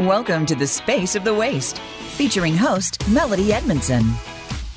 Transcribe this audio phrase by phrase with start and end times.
[0.00, 4.04] Welcome to the Space of the Waist, featuring host Melody Edmondson.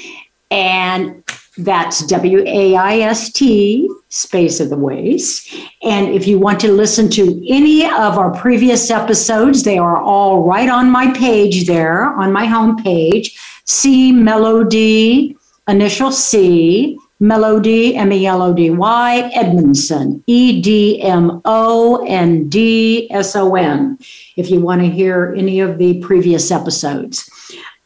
[0.49, 1.23] and
[1.57, 5.53] that's W A I S T, Space of the waist.
[5.83, 10.44] And if you want to listen to any of our previous episodes, they are all
[10.44, 13.38] right on my page there, on my homepage.
[13.66, 15.38] C Melody,
[15.71, 22.50] initial C, Melody, M E L O D Y, Edmondson, E D M O N
[22.50, 23.97] D S O N,
[24.36, 27.30] if you want to hear any of the previous episodes.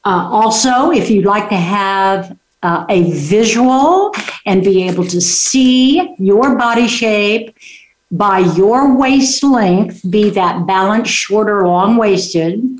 [0.05, 4.13] Uh, also, if you'd like to have uh, a visual
[4.45, 7.55] and be able to see your body shape
[8.11, 12.79] by your waist length, be that balanced, short, or long waisted,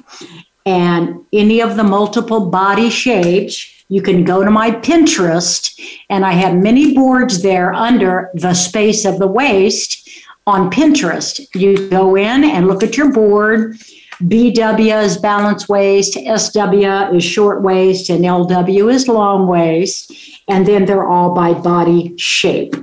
[0.65, 6.31] and any of the multiple body shapes you can go to my Pinterest, and I
[6.31, 10.09] have many boards there under the space of the waist
[10.47, 11.45] on Pinterest.
[11.53, 13.77] You go in and look at your board.
[14.21, 20.11] BW is balance waist, SW is short waist, and LW is long waist.
[20.47, 22.75] And then they're all by body shape.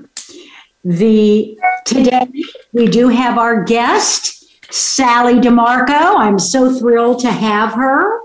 [0.85, 2.27] The today
[2.73, 4.42] we do have our guest,
[4.73, 5.93] Sally Di Marco.
[5.93, 8.23] I'm so thrilled to have her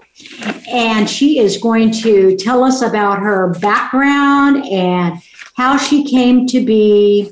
[0.69, 5.21] and she is going to tell us about her background and
[5.55, 7.31] how she came to be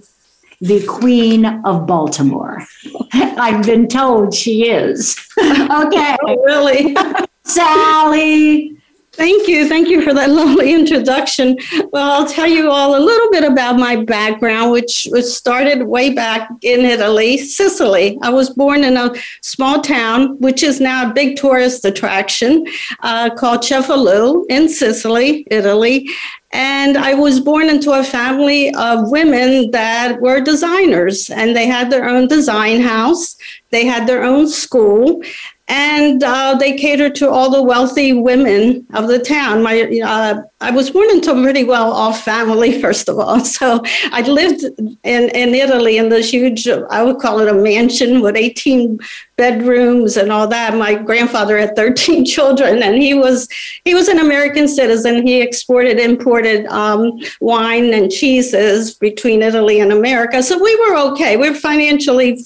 [0.61, 2.63] the Queen of Baltimore.
[3.13, 5.17] I've been told she is.
[5.39, 6.15] okay.
[6.25, 6.95] Oh, really?
[7.43, 8.74] Sally,
[9.15, 9.69] Thank you.
[9.69, 11.57] Thank you for that lovely introduction.
[11.93, 16.13] Well, I'll tell you all a little bit about my background, which was started way
[16.13, 18.17] back in Italy, Sicily.
[18.21, 22.65] I was born in a small town, which is now a big tourist attraction
[22.99, 26.09] uh, called Cefalù in Sicily, Italy.
[26.51, 31.89] And I was born into a family of women that were designers, and they had
[31.89, 33.35] their own design house.
[33.71, 35.21] They had their own school,
[35.67, 39.63] and uh, they cater to all the wealthy women of the town.
[39.63, 43.39] My, uh, I was born into a pretty well-off family, first of all.
[43.41, 44.63] So I lived
[45.03, 48.99] in, in Italy in this huge, I would call it a mansion with 18
[49.37, 50.75] bedrooms and all that.
[50.75, 53.47] My grandfather had 13 children, and he was
[53.83, 55.25] he was an American citizen.
[55.25, 60.41] He exported, imported um, wine and cheeses between Italy and America.
[60.41, 61.37] So we were okay.
[61.37, 62.39] We were financially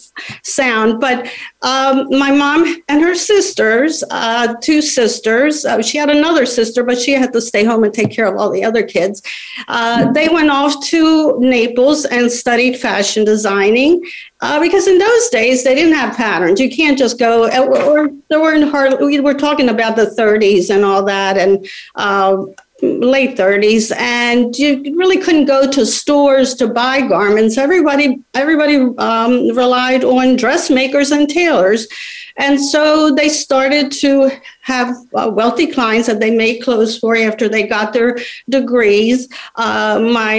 [0.44, 1.00] sound.
[1.00, 1.28] But
[1.62, 7.00] um, my mom and her sisters, uh, two sisters, uh, she had another sister, but
[7.00, 9.22] she had to stay home and take care of all the other kids.
[9.68, 14.04] Uh, they went off to Naples and studied fashion designing.
[14.42, 16.62] Uh, because in those days they didn't have patterns.
[16.62, 17.50] You can't just go.
[17.50, 19.06] Uh, or there weren't hardly.
[19.06, 22.46] We were talking about the 30s and all that, and uh,
[22.82, 27.58] late 30s, and you really couldn't go to stores to buy garments.
[27.58, 31.90] Everybody, everybody um, relied on dressmakers and tailors,
[32.38, 34.32] and so they started to
[34.70, 38.12] have uh, wealthy clients that they made clothes for after they got their
[38.58, 39.20] degrees.
[39.56, 40.34] Uh, my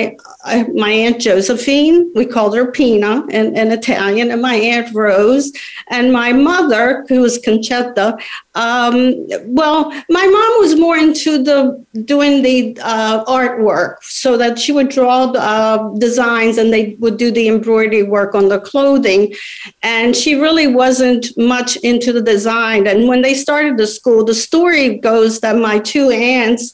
[0.45, 5.47] uh, my aunt Josephine, we called her Pina in, in Italian, and my aunt Rose,
[5.97, 8.09] and my mother, who was Concetta.
[8.55, 8.95] Um,
[9.61, 9.81] well,
[10.19, 11.61] my mom was more into the
[12.13, 15.19] doing the uh, artwork, so that she would draw
[15.53, 19.23] uh, designs, and they would do the embroidery work on the clothing,
[19.83, 22.87] and she really wasn't much into the design.
[22.91, 26.73] And when they started the school the story goes that my two aunts,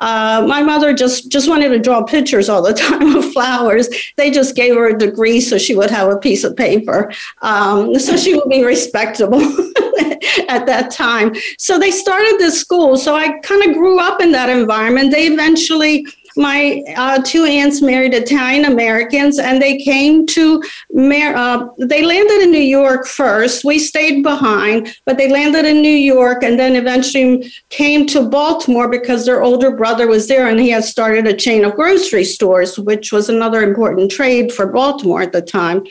[0.00, 3.88] uh, my mother just just wanted to draw pictures all the time of flowers.
[4.16, 7.12] They just gave her a degree so she would have a piece of paper,
[7.42, 9.40] um, so she would be respectable
[10.48, 11.34] at that time.
[11.58, 12.96] So they started this school.
[12.96, 15.12] So I kind of grew up in that environment.
[15.12, 16.06] They eventually
[16.38, 20.62] my uh, two aunts married Italian Americans, and they came to,
[20.92, 23.64] Mar- uh, they landed in New York first.
[23.64, 28.88] We stayed behind, but they landed in New York and then eventually came to Baltimore
[28.88, 32.78] because their older brother was there and he had started a chain of grocery stores,
[32.78, 35.84] which was another important trade for Baltimore at the time.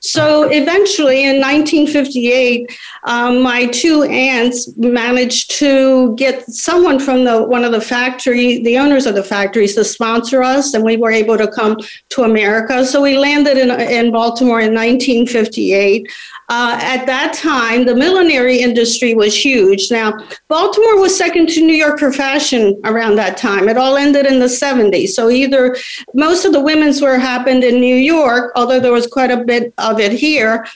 [0.00, 2.70] So eventually in 1958,
[3.04, 8.76] um, my two aunts managed to get someone from the one of the factory, the
[8.78, 11.76] owners of the factories, to sponsor us, and we were able to come
[12.10, 12.84] to America.
[12.84, 16.06] So we landed in, in Baltimore in 1958.
[16.50, 19.90] Uh, at that time, the millinery industry was huge.
[19.90, 20.12] Now,
[20.48, 23.68] Baltimore was second to New York for fashion around that time.
[23.68, 25.08] It all ended in the 70s.
[25.08, 25.76] So either
[26.12, 29.72] most of the women's wear happened in New York, although there was quite a bit
[29.78, 30.66] of it here.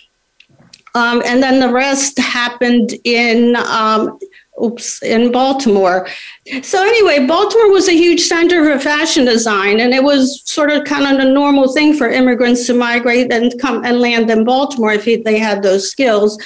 [0.94, 4.18] Um, and then the rest happened in um,
[4.62, 6.08] oops, in Baltimore.
[6.62, 10.84] So anyway, Baltimore was a huge center for fashion design, and it was sort of
[10.84, 14.92] kind of a normal thing for immigrants to migrate and come and land in Baltimore
[14.92, 16.38] if they had those skills.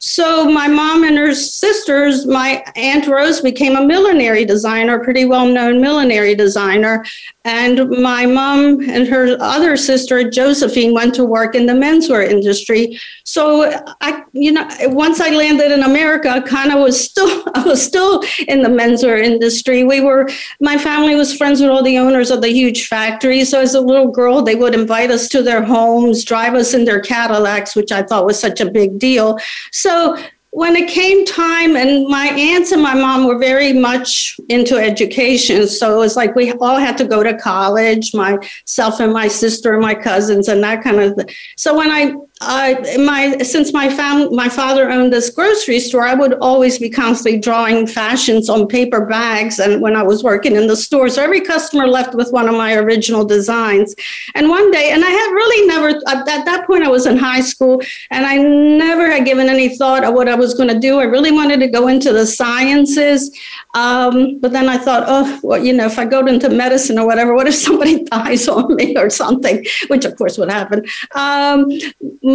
[0.00, 5.80] So my mom and her sisters, my aunt Rose became a millinery designer, pretty well-known
[5.80, 7.04] millinery designer,
[7.44, 12.96] and my mom and her other sister Josephine went to work in the menswear industry.
[13.24, 17.82] So I, you know, once I landed in America, kind of was still I was
[17.82, 19.84] still in the menswear industry.
[19.84, 20.28] We were
[20.60, 23.50] my family was friends with all the owners of the huge factories.
[23.50, 26.84] So as a little girl, they would invite us to their homes, drive us in
[26.84, 29.38] their Cadillacs, which I thought was such a big deal.
[29.72, 30.16] So
[30.50, 35.68] when it came time, and my aunts and my mom were very much into education.
[35.68, 39.74] So it was like we all had to go to college, myself and my sister
[39.74, 41.28] and my cousins, and that kind of thing.
[41.56, 46.14] So when I I, my since my fam, my father owned this grocery store, I
[46.14, 49.58] would always be constantly drawing fashions on paper bags.
[49.58, 52.54] And when I was working in the store, so every customer left with one of
[52.54, 53.94] my original designs.
[54.36, 57.40] And one day, and I had really never at that point I was in high
[57.40, 61.00] school, and I never had given any thought of what I was going to do.
[61.00, 63.36] I really wanted to go into the sciences,
[63.74, 67.06] um, but then I thought, oh, well, you know, if I go into medicine or
[67.06, 69.64] whatever, what if somebody dies on me or something?
[69.88, 70.84] Which of course would happen.
[71.14, 71.68] Um,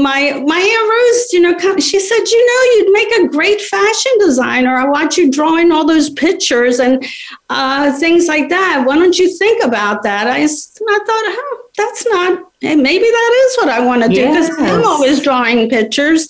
[0.02, 4.12] my my aunt Rose, you know, she said, you know, you'd make a great fashion
[4.20, 4.76] designer.
[4.76, 7.06] I watch you drawing all those pictures and
[7.50, 8.84] uh, things like that.
[8.88, 10.28] Why don't you think about that?
[10.28, 12.52] I, I thought, oh, that's not.
[12.62, 14.50] Maybe that is what I want to do because.
[14.58, 16.28] I'm always drawing pictures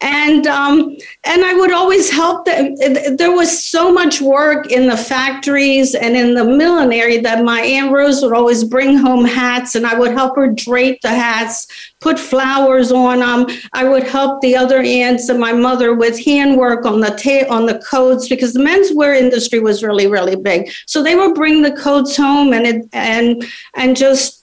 [0.00, 2.76] and um, and I would always help them.
[3.16, 7.90] There was so much work in the factories and in the millinery that my aunt
[7.90, 11.66] Rose would always bring home hats, and I would help her drape the hats,
[12.00, 13.56] put flowers on them.
[13.72, 17.66] I would help the other aunts and my mother with handwork on the ta- on
[17.66, 20.70] the coats because the menswear industry was really really big.
[20.86, 24.38] So they would bring the coats home and it, and and just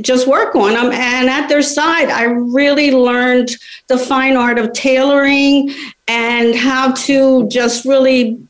[0.00, 0.92] just work on them.
[0.92, 3.50] And at their side, I really learned
[3.88, 5.74] the fine art of tailoring
[6.08, 8.40] and how to just really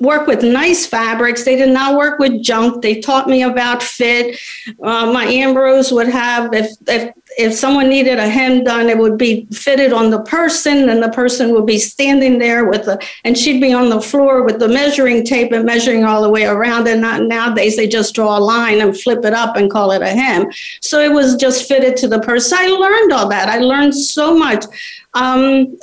[0.00, 1.44] work with nice fabrics.
[1.44, 2.82] They did not work with junk.
[2.82, 4.38] They taught me about fit.
[4.82, 8.98] Uh, my aunt Rose would have, if, if, if someone needed a hem done, it
[8.98, 12.98] would be fitted on the person and the person would be standing there with a,
[13.24, 16.44] and she'd be on the floor with the measuring tape and measuring all the way
[16.44, 16.86] around.
[16.86, 20.02] And not nowadays, they just draw a line and flip it up and call it
[20.02, 20.50] a hem.
[20.82, 22.58] So it was just fitted to the person.
[22.60, 23.48] I learned all that.
[23.48, 24.66] I learned so much.
[25.14, 25.78] Um,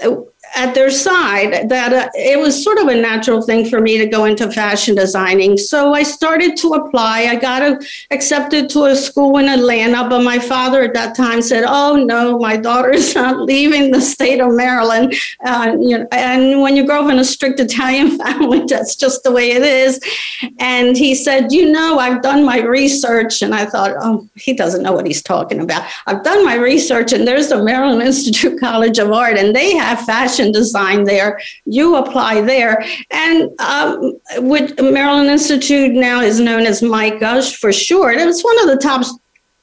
[0.55, 4.05] at their side that uh, it was sort of a natural thing for me to
[4.05, 5.57] go into fashion designing.
[5.57, 7.25] So I started to apply.
[7.25, 7.79] I got a,
[8.11, 12.39] accepted to a school in Atlanta, but my father at that time said, "Oh no,
[12.39, 15.13] my daughter is not leaving the state of Maryland."
[15.45, 19.23] Uh, you know, and when you grow up in a strict Italian family, that's just
[19.23, 19.99] the way it is.
[20.59, 24.83] And he said, "You know, I've done my research," and I thought, "Oh, he doesn't
[24.83, 28.99] know what he's talking about." I've done my research, and there's the Maryland Institute College
[28.99, 31.39] of Art, and they have fashion fashion design there.
[31.65, 32.83] You apply there.
[33.11, 38.17] And um, with Maryland Institute now is known as MICA for short.
[38.17, 39.05] It was one of the top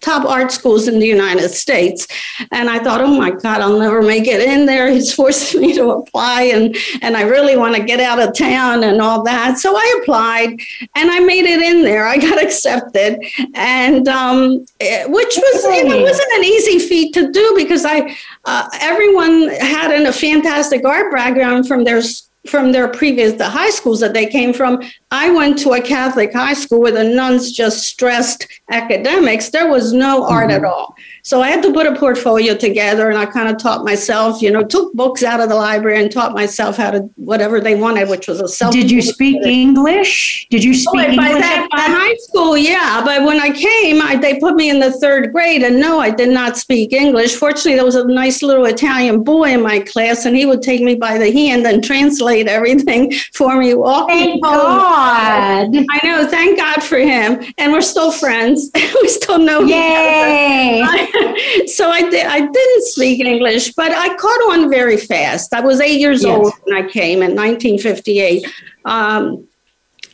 [0.04, 2.06] top art schools in the United States.
[2.52, 4.90] And I thought, oh my God, I'll never make it in there.
[4.94, 8.84] He's forcing me to apply, and, and I really want to get out of town
[8.84, 9.58] and all that.
[9.58, 10.50] So I applied
[10.94, 12.06] and I made it in there.
[12.06, 17.32] I got accepted, and um, eh, which was, you know, wasn't an easy feat to
[17.32, 22.02] do because I, uh, everyone had an, a fantastic art background from their
[22.48, 26.32] from their previous the high schools that they came from i went to a catholic
[26.32, 30.64] high school where the nuns just stressed academics there was no art mm-hmm.
[30.64, 30.94] at all
[31.26, 34.50] so I had to put a portfolio together and I kind of taught myself, you
[34.50, 38.10] know, took books out of the library and taught myself how to whatever they wanted,
[38.10, 38.74] which was a self.
[38.74, 40.46] Did you speak English?
[40.50, 41.32] Did you oh, speak oh, English?
[41.32, 43.00] By, that, by high school, yeah.
[43.02, 46.10] But when I came, I, they put me in the third grade and no, I
[46.10, 47.36] did not speak English.
[47.36, 50.82] Fortunately, there was a nice little Italian boy in my class and he would take
[50.82, 53.72] me by the hand and translate everything for me.
[53.72, 55.74] Thank God.
[55.74, 56.28] I know.
[56.28, 57.42] Thank God for him.
[57.56, 58.70] And we're still friends.
[58.74, 60.82] we still know Yay.
[61.66, 65.54] so I, did, I didn't speak English, but I caught on very fast.
[65.54, 66.36] I was eight years yes.
[66.36, 68.46] old when I came in 1958.
[68.84, 69.46] Um,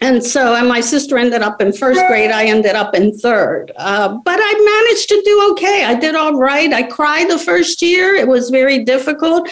[0.02, 2.30] and so, and my sister ended up in first grade.
[2.30, 3.71] I ended up in third.
[3.76, 5.85] Uh, but I managed to do okay.
[5.85, 6.73] I did all right.
[6.73, 8.14] I cried the first year.
[8.14, 9.49] It was very difficult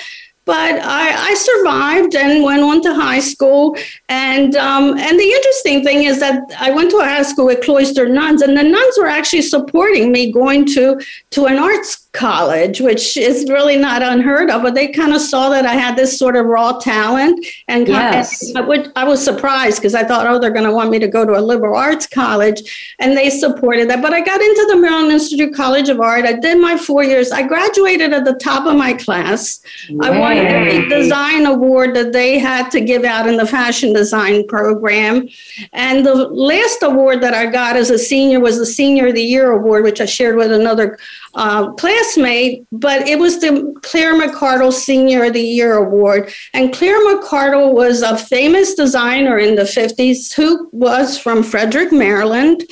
[0.48, 3.76] but I, I, survived and went on to high school.
[4.08, 7.62] And um, and the interesting thing is that I went to a high school with
[7.62, 10.98] cloistered nuns, and the nuns were actually supporting me going to
[11.32, 14.62] to an arts college, which is really not unheard of.
[14.62, 18.54] But they kind of saw that I had this sort of raw talent, and yes.
[18.54, 21.08] I, would, I was surprised because I thought, oh, they're going to want me to
[21.08, 24.02] go to a liberal arts college, and they supported that.
[24.02, 26.24] But I got into the Maryland Institute College of Art.
[26.24, 27.30] I did my four years.
[27.30, 29.60] I graduated at the top of my class.
[29.88, 29.98] Yay.
[30.02, 34.46] I won a design award that they had to give out in the fashion design
[34.46, 35.28] program,
[35.72, 39.22] and the last award that I got as a senior was the Senior of the
[39.22, 40.98] Year award, which I shared with another
[41.34, 46.32] uh, classmate, but it was the Claire McCardell Senior of the Year Award.
[46.54, 52.64] And Claire McCardell was a famous designer in the 50s who was from Frederick, Maryland.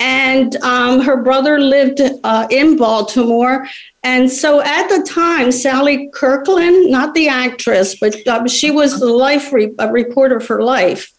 [0.00, 3.66] And um, her brother lived uh, in Baltimore.
[4.02, 9.06] And so at the time, Sally Kirkland, not the actress, but uh, she was the
[9.06, 11.12] life re- reporter for Life.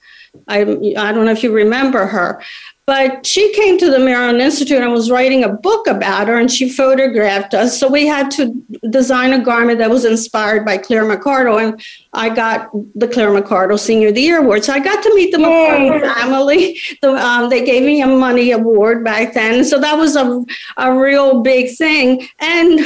[0.48, 2.42] I, I don't know if you remember her.
[2.88, 6.52] But she came to the Maryland Institute and was writing a book about her, and
[6.52, 7.80] she photographed us.
[7.80, 8.54] So we had to
[8.90, 11.82] design a garment that was inspired by Claire McCardell, and
[12.14, 14.66] I got the Claire McCardell Senior of the Year Award.
[14.66, 16.80] So I got to meet the McCardell family.
[17.02, 20.44] The, um, they gave me a money award back then, so that was a
[20.78, 22.28] a real big thing.
[22.40, 22.80] And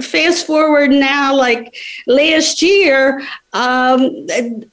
[0.00, 3.22] fast forward now, like last year,
[3.56, 4.26] um,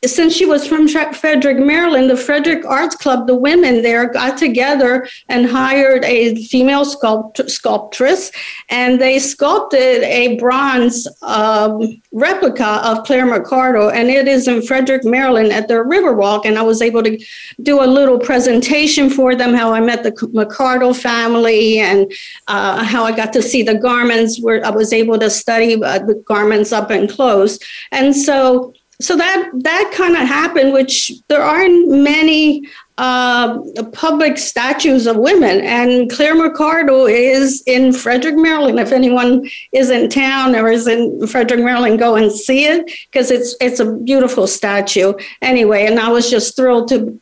[0.05, 5.07] since she was from Frederick, Maryland, the Frederick Arts Club, the women there got together
[5.29, 8.31] and hired a female sculpt- sculptress,
[8.69, 15.05] and they sculpted a bronze um, replica of Claire McCardell, and it is in Frederick,
[15.05, 16.45] Maryland, at the Riverwalk.
[16.45, 17.17] And I was able to
[17.61, 22.11] do a little presentation for them, how I met the McCardell family, and
[22.49, 24.41] uh, how I got to see the garments.
[24.41, 27.59] Where I was able to study uh, the garments up and close,
[27.91, 33.59] and so so that that kind of happened, which there aren't many uh,
[33.91, 38.79] public statues of women, and Claire McCardell is in Frederick, Maryland.
[38.79, 43.31] If anyone is in town or is in Frederick, Maryland, go and see it because
[43.31, 45.13] it's it's a beautiful statue.
[45.41, 47.19] Anyway, and I was just thrilled to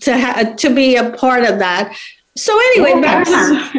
[0.00, 1.96] to ha- to be a part of that.
[2.36, 3.26] So anyway, back,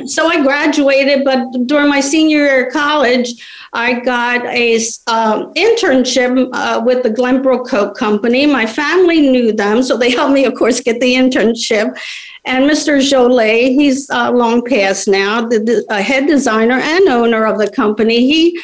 [0.07, 3.33] so I graduated, but during my senior year of college,
[3.73, 8.45] I got a um, internship uh, with the Glenbrook Coat Company.
[8.45, 11.97] My family knew them, so they helped me, of course, get the internship.
[12.45, 13.01] And Mr.
[13.01, 17.69] Jolet, he's uh, long past now, the, the uh, head designer and owner of the
[17.69, 18.21] company.
[18.21, 18.57] He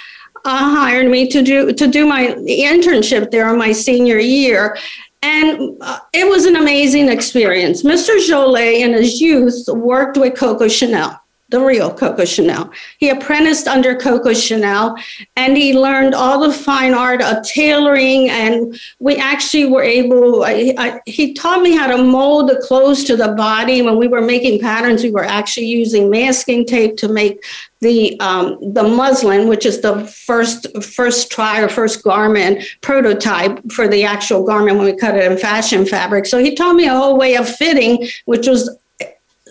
[0.45, 4.77] uh, hired me to do to do my internship there in my senior year.
[5.23, 7.83] And uh, it was an amazing experience.
[7.83, 8.17] Mr.
[8.27, 11.20] Jolet, in his youth, worked with Coco Chanel
[11.51, 12.71] the real Coco Chanel.
[12.97, 14.95] He apprenticed under Coco Chanel
[15.35, 18.29] and he learned all the fine art of tailoring.
[18.29, 23.03] And we actually were able, I, I, he taught me how to mold the clothes
[23.05, 23.81] to the body.
[23.81, 27.43] When we were making patterns, we were actually using masking tape to make
[27.81, 33.87] the um, the muslin, which is the first first try or first garment prototype for
[33.87, 36.27] the actual garment when we cut it in fashion fabric.
[36.27, 38.69] So he taught me a whole way of fitting, which was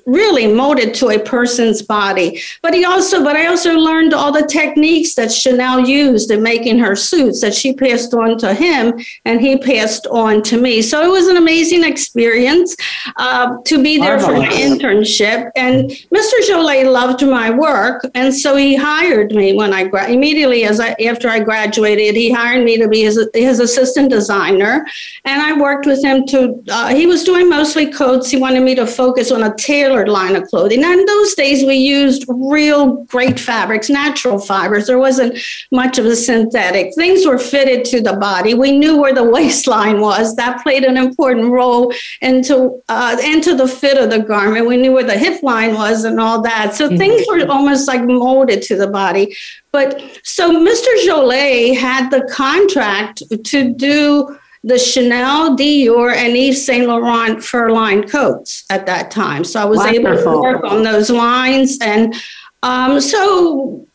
[0.07, 2.41] really molded to a person's body.
[2.63, 6.79] But he also, but I also learned all the techniques that Chanel used in making
[6.79, 10.83] her suits that she passed on to him and he passed on to me.
[10.83, 12.77] So it was an amazing experience
[13.17, 14.49] uh, to be there Marvelous.
[14.49, 15.51] for my internship.
[15.57, 16.33] And Mr.
[16.49, 20.97] Jolet loved my work, and so he hired me when I gra- immediately as I
[21.07, 24.87] after I graduated, he hired me to be his, his assistant designer,
[25.25, 26.63] and I worked with him to.
[26.71, 28.31] Uh, he was doing mostly coats.
[28.31, 30.81] He wanted me to focus on a tailor tailored line of clothing.
[30.81, 34.87] Now, in those days, we used real great fabrics, natural fibers.
[34.87, 35.39] There wasn't
[35.73, 36.95] much of a synthetic.
[36.95, 38.55] Things were fitted to the body.
[38.55, 40.37] We knew where the waistline was.
[40.37, 44.67] That played an important role into uh, into the fit of the garment.
[44.67, 46.75] We knew where the hip line was and all that.
[46.75, 46.97] So mm-hmm.
[46.97, 49.35] things were almost like molded to the body.
[49.73, 50.89] But so Mr.
[51.07, 58.11] Jolet had the contract to do the Chanel, Dior, and Yves Saint Laurent fur lined
[58.11, 59.45] coats at that time.
[59.45, 60.11] So I was Wonderful.
[60.11, 61.79] able to work on those lines.
[61.81, 62.15] And
[62.63, 63.87] um, so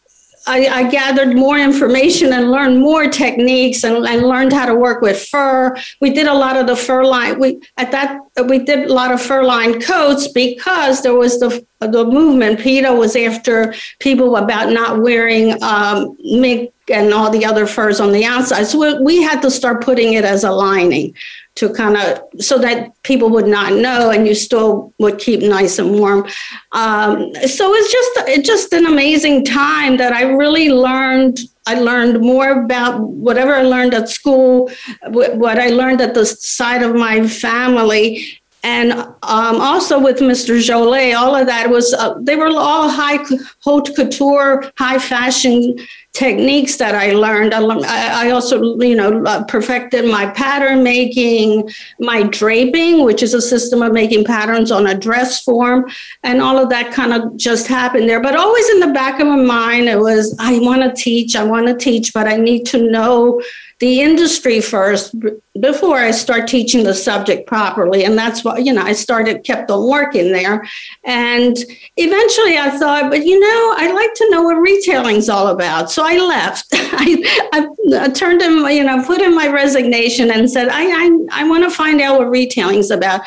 [0.47, 5.01] I, I, gathered more information and learned more techniques and, and, learned how to work
[5.01, 5.75] with fur.
[6.01, 7.39] We did a lot of the fur line.
[7.39, 11.65] We at that we did a lot of fur lined coats because there was the
[11.79, 12.59] the movement.
[12.59, 18.11] PETA was after people about not wearing um, mink and all the other furs on
[18.11, 18.65] the outside.
[18.65, 21.15] So we, we had to start putting it as a lining
[21.55, 25.79] to kind of so that people would not know and you still would keep nice
[25.79, 26.27] and warm.
[26.73, 31.39] Um, so it's just it's just an amazing time that I really learned.
[31.65, 34.69] I learned more about whatever I learned at school,
[35.07, 40.57] what I learned at the side of my family, and um, also with Mr.
[40.57, 43.23] Jolet, all of that was uh, they were all high
[43.59, 45.75] haute couture, high fashion
[46.15, 47.53] techniques that I learned.
[47.53, 51.69] I, also, you know, uh, perfected my pattern making,
[51.99, 55.91] my draping, which is a system of making patterns on a dress form,
[56.23, 58.21] and all of that kind of just happened there.
[58.21, 61.43] But always in the back of my mind, it was I want to teach, I
[61.43, 63.41] want to teach, but I need to know
[63.79, 65.13] the industry first
[65.59, 68.05] before I start teaching the subject properly.
[68.05, 70.65] And that's why, you know, I started, kept on working there.
[71.03, 71.57] And
[71.97, 75.91] eventually I thought, but you know, I'd like to know what retailing's all about.
[75.91, 76.67] So I left.
[76.73, 77.67] I, I,
[78.03, 81.63] I, turned in, you know, put in my resignation and said, I, I, I want
[81.63, 83.21] to find out what retailing's about.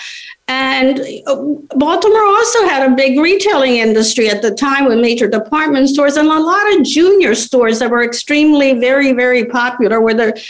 [0.51, 1.37] And uh,
[1.77, 6.27] Baltimore also had a big retailing industry at the time with major department stores and
[6.27, 10.43] a lot of junior stores that were extremely, very, very popular, where the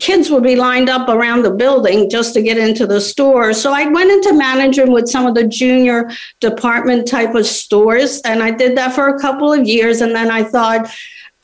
[0.00, 3.52] kids would be lined up around the building just to get into the store.
[3.52, 6.10] So I went into management with some of the junior
[6.40, 10.00] department type of stores, and I did that for a couple of years.
[10.00, 10.92] And then I thought,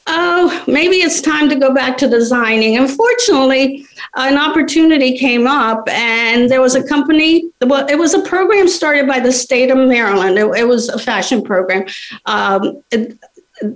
[0.07, 2.77] oh, maybe it's time to go back to designing.
[2.77, 7.51] Unfortunately, an opportunity came up, and there was a company.
[7.61, 10.39] Well, it was a program started by the state of Maryland.
[10.39, 11.87] It, it was a fashion program.
[12.27, 13.19] Um, it,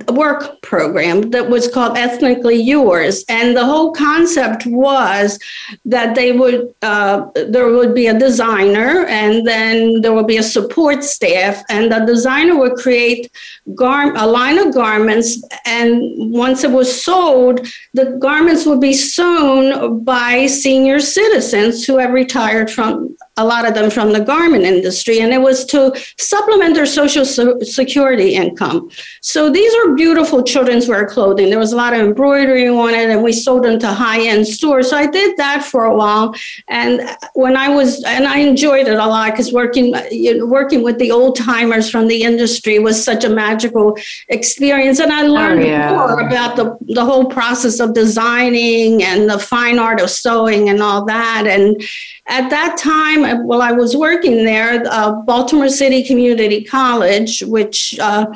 [0.09, 3.25] work program that was called Ethnically Yours.
[3.29, 5.39] And the whole concept was
[5.85, 10.43] that they would, uh, there would be a designer and then there would be a
[10.43, 13.31] support staff, and the designer would create
[13.75, 15.43] gar- a line of garments.
[15.67, 22.13] And once it was sold, the garments would be sewn by senior citizens who have
[22.13, 26.75] retired from a lot of them from the garment industry, and it was to supplement
[26.75, 28.89] their social security income.
[29.23, 31.51] So these are beautiful children's wear clothing.
[31.51, 34.47] There was a lot of embroidery on it, and we sold them to high end
[34.47, 34.91] stores.
[34.91, 36.35] So I did that for a while,
[36.69, 37.01] and
[37.35, 40.99] when I was, and I enjoyed it a lot because working you know, working with
[40.99, 43.97] the old timers from the industry was such a magical
[44.29, 45.91] experience, and I oh, learned oh, yeah.
[45.91, 50.81] more about the the whole process of designing and the fine art of sewing and
[50.81, 51.83] all that, and
[52.27, 57.99] at that time, uh, while I was working there, uh, Baltimore City Community College, which
[57.99, 58.27] uh,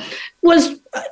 [0.43, 1.03] was uh,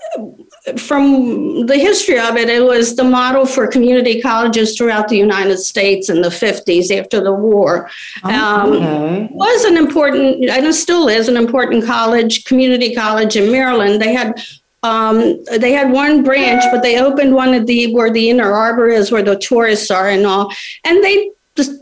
[0.76, 5.58] from the history of it, it was the model for community colleges throughout the United
[5.58, 7.88] States in the 50s after the war.
[8.24, 8.84] Um, okay.
[8.84, 14.02] Um, was an important, and it still is an important college, community college in Maryland.
[14.02, 14.40] They had
[14.82, 18.88] um, they had one branch, but they opened one of the where the inner harbor
[18.88, 20.52] is, where the tourists are and all.
[20.84, 21.72] And they just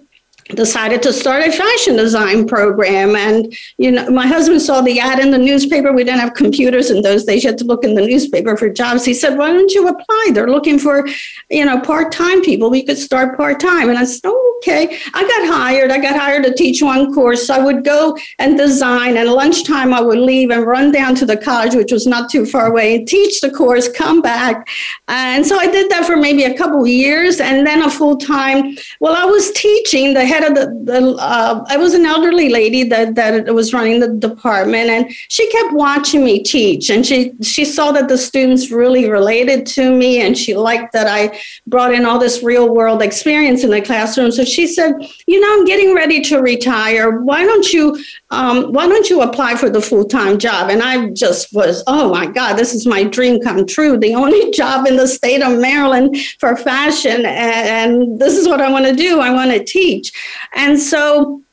[0.50, 3.16] decided to start a fashion design program.
[3.16, 5.92] And you know my husband saw the ad in the newspaper.
[5.92, 7.44] We didn't have computers in those days.
[7.44, 9.04] You had to look in the newspaper for jobs.
[9.04, 10.30] He said why don't you apply?
[10.32, 11.06] They're looking for
[11.50, 12.70] you know part-time people.
[12.70, 13.88] We could start part-time.
[13.88, 14.98] And i said oh, okay.
[15.14, 15.90] I got hired.
[15.90, 17.46] I got hired to teach one course.
[17.46, 19.16] So i would go and design.
[19.16, 22.44] And lunchtime i would leave and run down to the college which was not too
[22.44, 24.68] far away and teach the course come back.
[25.08, 27.40] And so i did that for maybe a couple years.
[27.40, 32.48] And then a full-time well i was teaching the the uh, I was an elderly
[32.48, 37.32] lady that, that was running the department and she kept watching me teach and she,
[37.42, 41.94] she saw that the students really related to me and she liked that I brought
[41.94, 44.30] in all this real world experience in the classroom.
[44.30, 44.94] So she said,
[45.26, 47.20] you know, I'm getting ready to retire.
[47.20, 48.02] Why don't you,
[48.34, 50.70] um, why don't you apply for the full-time job?
[50.70, 53.96] And I just was, oh my God, this is my dream come true.
[53.96, 57.24] The only job in the state of Maryland for fashion.
[57.24, 59.20] And, and this is what I want to do.
[59.20, 60.12] I want to teach.
[60.54, 61.43] And so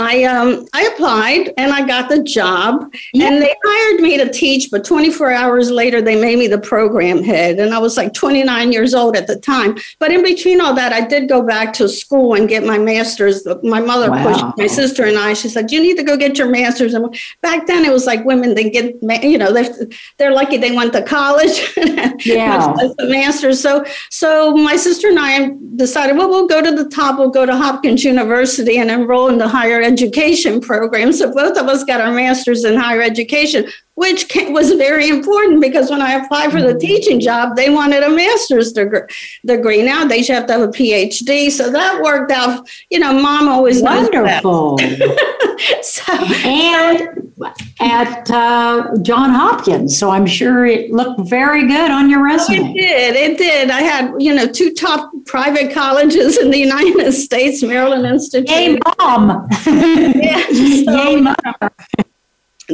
[0.00, 2.92] I um I applied and I got the job.
[3.12, 3.28] Yeah.
[3.28, 7.22] and they hired me to teach but 24 hours later they made me the program
[7.22, 7.58] head.
[7.58, 9.76] And I was like 29 years old at the time.
[9.98, 13.46] But in between all that I did go back to school and get my master's.
[13.62, 14.24] My mother wow.
[14.24, 16.94] pushed my sister and I she said you need to go get your master's.
[16.94, 19.74] And back then it was like women they get you know they're,
[20.18, 21.74] they're lucky they went to college.
[22.20, 22.74] Yeah.
[22.98, 23.60] The master's.
[23.60, 27.18] So so my sister and I decided well we'll go to the top.
[27.18, 31.12] We'll go to Hopkins University and enroll in the higher higher education program.
[31.12, 33.66] So both of us got our master's in higher education,
[34.00, 36.78] which was very important because when I applied for the mm-hmm.
[36.78, 39.82] teaching job, they wanted a master's degree.
[39.82, 41.50] Nowadays, you have to have a PhD.
[41.50, 42.66] So that worked out.
[42.88, 44.78] You know, mom always wonderful.
[45.82, 46.14] so,
[46.46, 47.34] and
[47.80, 49.98] at uh, John Hopkins.
[49.98, 52.70] So I'm sure it looked very good on your resume.
[52.70, 53.16] it did.
[53.16, 53.70] It did.
[53.70, 58.48] I had, you know, two top private colleges in the United States, Maryland Institute.
[58.48, 59.46] Yay, mom.
[59.66, 60.46] yeah.
[60.46, 61.34] So, Yay, mom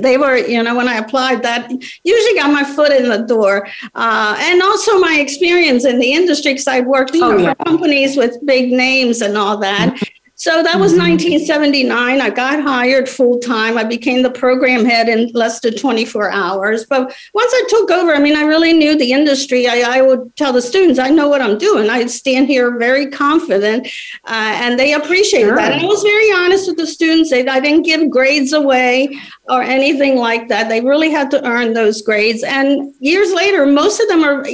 [0.02, 1.70] they were, you know, when I applied that,
[2.04, 3.68] usually got my foot in the door.
[3.94, 7.54] Uh, and also my experience in the industry, because I worked you oh, know, yeah.
[7.54, 9.98] for companies with big names and all that.
[10.38, 11.88] So that was 1979.
[11.88, 12.22] Mm-hmm.
[12.22, 13.78] I got hired full time.
[13.78, 16.85] I became the program head in less than 24 hours.
[16.85, 19.66] But once I took over, I mean, I really knew the industry.
[19.66, 21.88] I, I would tell the students, I know what I'm doing.
[21.88, 23.87] I'd stand here very confident,
[24.24, 25.56] uh, and they appreciated sure.
[25.56, 25.72] that.
[25.72, 27.32] And I was very honest with the students.
[27.32, 30.68] I didn't give grades away or anything like that.
[30.68, 32.42] They really had to earn those grades.
[32.42, 34.44] And years later, most of them are,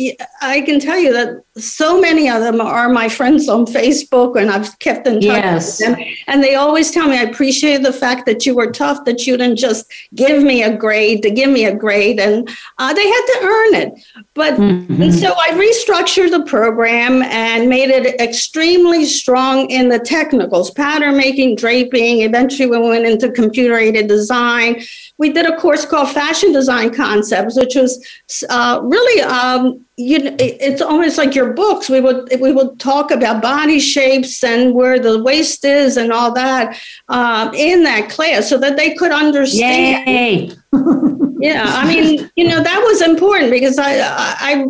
[0.43, 4.51] I can tell you that so many of them are my friends on Facebook and
[4.51, 5.81] I've kept in touch yes.
[5.81, 6.07] with them.
[6.27, 9.37] And they always tell me, I appreciate the fact that you were tough, that you
[9.37, 12.21] didn't just give me a grade to give me a grade.
[12.21, 14.05] And uh, they had to earn it.
[14.35, 15.11] But mm-hmm.
[15.11, 21.57] so I restructured the program and made it extremely strong in the technicals, pattern making,
[21.57, 22.23] draping.
[22.23, 24.82] Eventually, we went into computer aided design.
[25.19, 28.05] We did a course called Fashion Design Concepts, which was
[28.49, 31.91] uh, really um, you know, it's almost like your books.
[31.91, 36.33] We would we would talk about body shapes and where the waist is and all
[36.33, 40.09] that uh, in that class, so that they could understand.
[40.09, 40.51] Yay.
[41.43, 44.65] yeah, I mean, you know, that was important because I, I,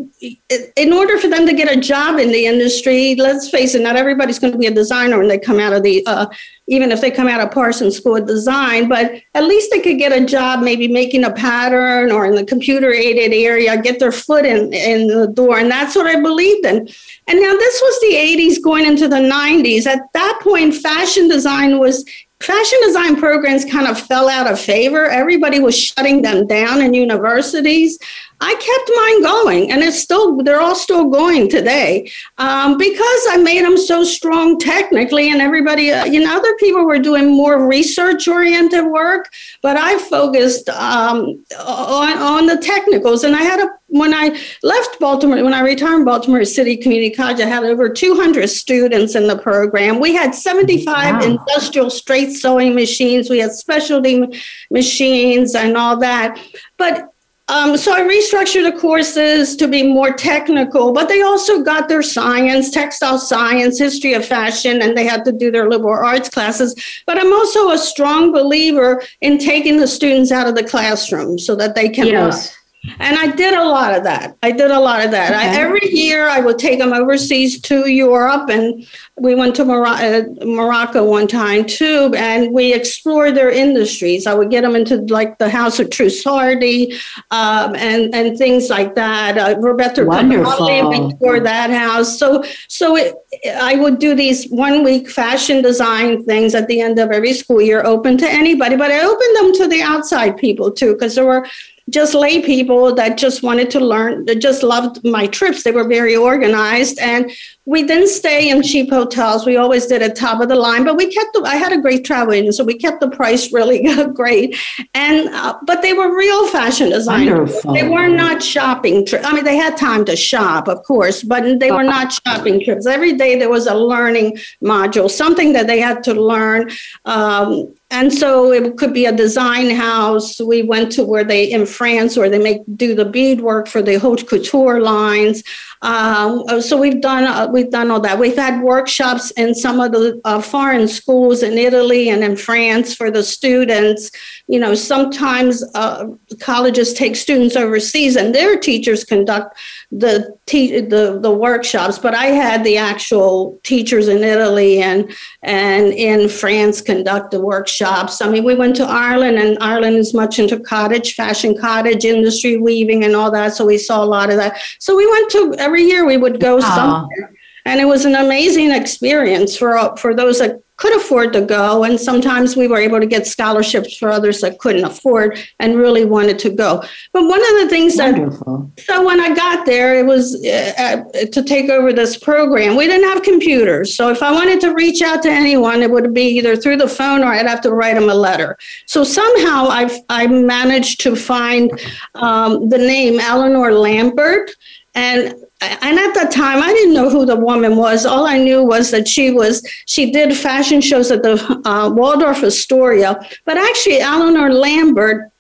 [0.76, 3.94] in order for them to get a job in the industry, let's face it, not
[3.94, 6.26] everybody's going to be a designer when they come out of the uh,
[6.68, 9.98] even if they come out of Parsons School of Design, but at least they could
[9.98, 14.12] get a job maybe making a pattern or in the computer aided area, get their
[14.12, 15.58] foot in, in the door.
[15.58, 16.88] And that's what I believed in.
[17.28, 19.86] And now this was the 80s going into the 90s.
[19.86, 22.04] At that point, fashion design was
[22.42, 25.06] fashion design programs kind of fell out of favor.
[25.06, 27.98] Everybody was shutting them down in universities.
[28.44, 33.36] I kept mine going, and it's still they're all still going today um, because I
[33.36, 37.68] made them so strong technically, and everybody, uh, you know, other people were doing more
[37.68, 39.30] research oriented work,
[39.62, 44.98] but I focused um, on on the technicals, and I had a when I left
[44.98, 49.26] Baltimore, when I retired from Baltimore City Community College, I had over 200 students in
[49.26, 50.00] the program.
[50.00, 51.20] We had 75 wow.
[51.20, 53.28] industrial straight sewing machines.
[53.28, 54.24] We had specialty
[54.70, 56.40] machines and all that.
[56.78, 57.11] But
[57.52, 62.02] um, so I restructured the courses to be more technical, but they also got their
[62.02, 66.74] science, textile science, history of fashion, and they had to do their liberal arts classes.
[67.06, 71.54] But I'm also a strong believer in taking the students out of the classroom so
[71.56, 72.56] that they can yes.
[72.98, 74.36] And I did a lot of that.
[74.42, 75.30] I did a lot of that.
[75.30, 75.38] Okay.
[75.38, 78.84] I, every year I would take them overseas to Europe, and
[79.16, 84.26] we went to Mor- uh, Morocco one time too, and we explored their industries.
[84.26, 88.96] I would get them into like the House of Trussardi um, and and things like
[88.96, 89.38] that.
[89.38, 91.16] Uh, Roberto Wonderful.
[91.18, 92.18] for that house.
[92.18, 93.14] So so it,
[93.54, 97.62] I would do these one week fashion design things at the end of every school
[97.62, 101.26] year, open to anybody, but I opened them to the outside people too, because there
[101.26, 101.46] were
[101.92, 105.62] just lay people that just wanted to learn, that just loved my trips.
[105.62, 106.98] They were very organized.
[106.98, 107.30] And
[107.66, 109.46] we didn't stay in cheap hotels.
[109.46, 111.80] We always did at top of the line, but we kept the, I had a
[111.80, 114.56] great travel agent, so we kept the price really great.
[114.94, 117.50] And, uh, but they were real fashion designers.
[117.50, 117.74] Wonderful.
[117.74, 119.26] They were not shopping trips.
[119.26, 122.86] I mean, they had time to shop, of course, but they were not shopping trips.
[122.86, 126.70] Every day there was a learning module, something that they had to learn.
[127.04, 130.40] Um, and so it could be a design house.
[130.40, 133.98] We went to where they in France where they make do the beadwork for the
[133.98, 135.44] haute couture lines.
[135.82, 138.18] Um, so we've done uh, we've done all that.
[138.18, 142.94] We've had workshops in some of the uh, foreign schools in Italy and in France
[142.94, 144.10] for the students.
[144.46, 146.06] You know, sometimes uh,
[146.40, 149.58] colleges take students overseas and their teachers conduct
[149.90, 151.98] the, te- the the workshops.
[151.98, 158.22] But I had the actual teachers in Italy and and in France conduct the workshops.
[158.22, 162.56] I mean, we went to Ireland, and Ireland is much into cottage fashion, cottage industry,
[162.56, 163.54] weaving, and all that.
[163.54, 164.60] So we saw a lot of that.
[164.78, 167.32] So we went to every year we would go somewhere.
[167.64, 172.00] And it was an amazing experience for for those that could afford to go, and
[172.00, 176.40] sometimes we were able to get scholarships for others that couldn't afford and really wanted
[176.40, 176.82] to go.
[177.12, 178.68] But one of the things Wonderful.
[178.74, 182.74] that so when I got there, it was uh, uh, to take over this program.
[182.74, 186.12] We didn't have computers, so if I wanted to reach out to anyone, it would
[186.12, 188.58] be either through the phone or I'd have to write them a letter.
[188.86, 191.70] So somehow I I managed to find
[192.16, 194.50] um, the name Eleanor Lambert.
[194.94, 198.62] And and at that time i didn't know who the woman was all i knew
[198.62, 204.00] was that she was she did fashion shows at the uh, waldorf astoria but actually
[204.00, 205.32] eleanor lambert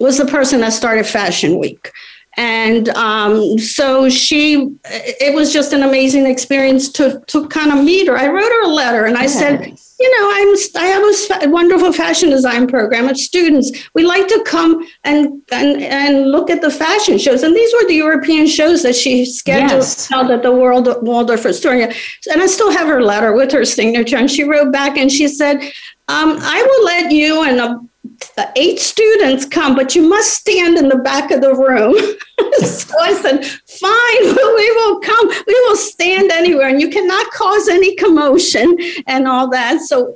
[0.00, 1.90] was the person that started Fashion Week.
[2.36, 8.08] And um, so she, it was just an amazing experience to, to kind of meet
[8.08, 8.16] her.
[8.16, 9.38] I wrote her a letter and I yes.
[9.38, 13.72] said, you know, I'm I have a wonderful fashion design program with students.
[13.94, 17.88] We like to come and and and look at the fashion shows, and these were
[17.88, 20.06] the European shows that she scheduled yes.
[20.06, 21.90] held at the World Waldorf Astoria.
[22.30, 25.26] And I still have her letter with her signature, and she wrote back and she
[25.26, 25.56] said,
[26.08, 27.80] um, "I will let you and a
[28.56, 31.94] eight students come, but you must stand in the back of the room.
[32.58, 35.28] so I said, fine, we will come.
[35.28, 39.80] We will stand anywhere and you cannot cause any commotion and all that.
[39.80, 40.14] So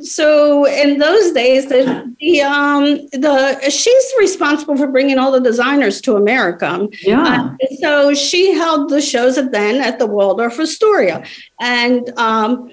[0.00, 6.00] so in those days the, the um the she's responsible for bringing all the designers
[6.00, 11.24] to america yeah uh, so she held the shows at then at the waldorf astoria
[11.60, 12.70] and um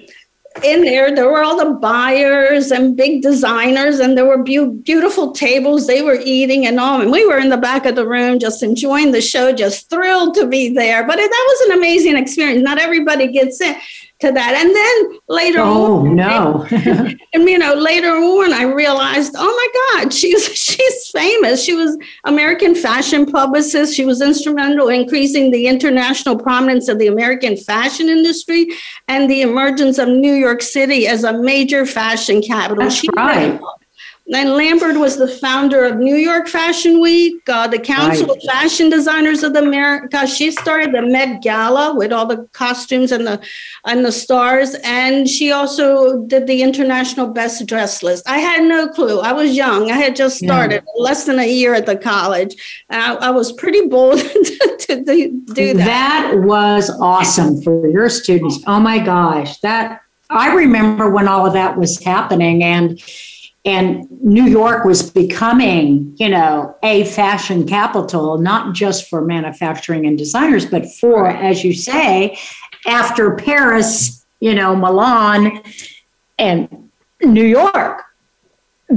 [0.64, 5.32] in there, there were all the buyers and big designers, and there were be- beautiful
[5.32, 7.00] tables they were eating and all.
[7.00, 10.34] And we were in the back of the room just enjoying the show, just thrilled
[10.34, 11.06] to be there.
[11.06, 12.62] But it, that was an amazing experience.
[12.62, 13.76] Not everybody gets in
[14.20, 14.54] to that.
[14.54, 16.66] And then later oh, on, no.
[17.32, 19.44] and you know, later on I realized, oh
[19.94, 21.64] my God, she's she's famous.
[21.64, 23.94] She was American fashion publicist.
[23.94, 28.68] She was instrumental in increasing the international prominence of the American fashion industry
[29.06, 32.82] and the emergence of New York City as a major fashion capital.
[32.82, 33.60] That's she right.
[34.32, 38.36] And Lambert was the founder of New York Fashion Week, uh, the Council right.
[38.36, 40.26] of Fashion Designers of America.
[40.26, 43.40] She started the Met Gala with all the costumes and the
[43.84, 48.28] and the stars, and she also did the International Best Dress list.
[48.28, 49.20] I had no clue.
[49.20, 49.92] I was young.
[49.92, 51.02] I had just started yeah.
[51.02, 52.56] less than a year at the college.
[52.90, 55.84] I, I, was pretty bold to, to do that.
[55.84, 58.58] That was awesome for your students.
[58.66, 63.00] Oh my gosh, that I remember when all of that was happening and
[63.66, 70.16] and New York was becoming, you know, a fashion capital, not just for manufacturing and
[70.16, 72.38] designers, but for, as you say,
[72.86, 75.60] after Paris, you know, Milan
[76.38, 76.90] and
[77.22, 78.04] New York.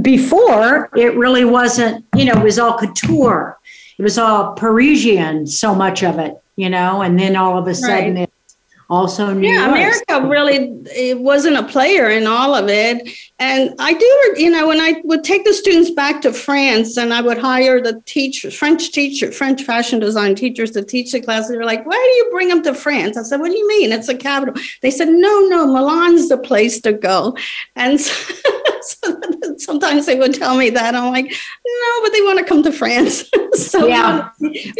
[0.02, 3.58] Before, it really wasn't, you know, it was all couture.
[3.98, 7.74] It was all Parisian, so much of it, you know, and then all of a
[7.74, 8.22] sudden right.
[8.22, 8.32] it
[8.90, 9.70] also New yeah, York.
[9.70, 10.56] America really
[10.94, 13.08] it wasn't a player in all of it.
[13.38, 17.14] And I do, you know, when I would take the students back to France and
[17.14, 21.48] I would hire the teachers, French teacher, French fashion design teachers to teach the class,
[21.48, 23.16] they were like, why do you bring them to France?
[23.16, 23.92] I said, what do you mean?
[23.92, 24.54] It's a capital.
[24.82, 27.36] They said, no, no, Milan's the place to go.
[27.76, 28.34] And so,
[28.84, 29.20] so
[29.58, 30.94] sometimes they would tell me that.
[30.94, 33.30] I'm like, no, but they want to come to France.
[33.54, 34.30] so yeah,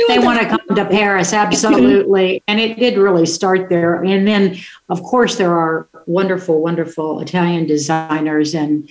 [0.09, 1.33] they want to come to Paris.
[1.33, 2.43] Absolutely.
[2.49, 4.03] and it did really start there.
[4.03, 4.59] And then,
[4.89, 8.89] of course, there are wonderful, wonderful Italian designers and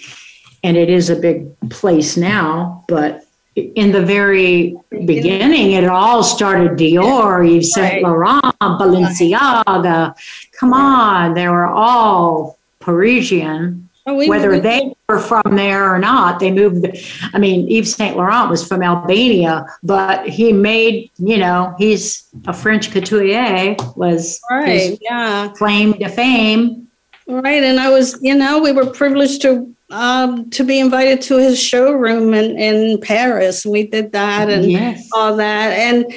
[0.62, 3.24] and it is a big place now, but
[3.56, 10.16] in the very beginning, it all started Dior, Yves Saint Laurent, Balenciaga.
[10.60, 16.40] Come on, they were all Parisian Oh, whether they were from there or not.
[16.40, 16.88] They moved.
[17.34, 22.54] I mean, Yves Saint Laurent was from Albania, but he made, you know, he's a
[22.54, 26.88] French couturier, was right, yeah, claim to fame.
[27.28, 31.38] Right, and I was, you know, we were privileged to um, to be invited to
[31.38, 33.66] his showroom in, in Paris.
[33.66, 35.08] We did that and yes.
[35.14, 35.72] all that.
[35.72, 36.12] And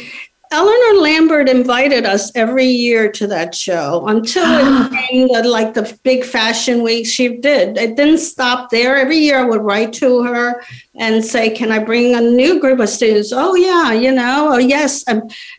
[0.52, 6.24] Eleanor Lambert invited us every year to that show until it to like the big
[6.24, 7.06] fashion week.
[7.06, 7.78] She did.
[7.78, 8.96] It didn't stop there.
[8.96, 10.62] Every year I would write to her
[11.00, 14.50] and say, "Can I bring a new group of students?" Oh yeah, you know.
[14.52, 15.04] Oh yes.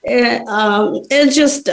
[0.03, 1.69] It, um, it just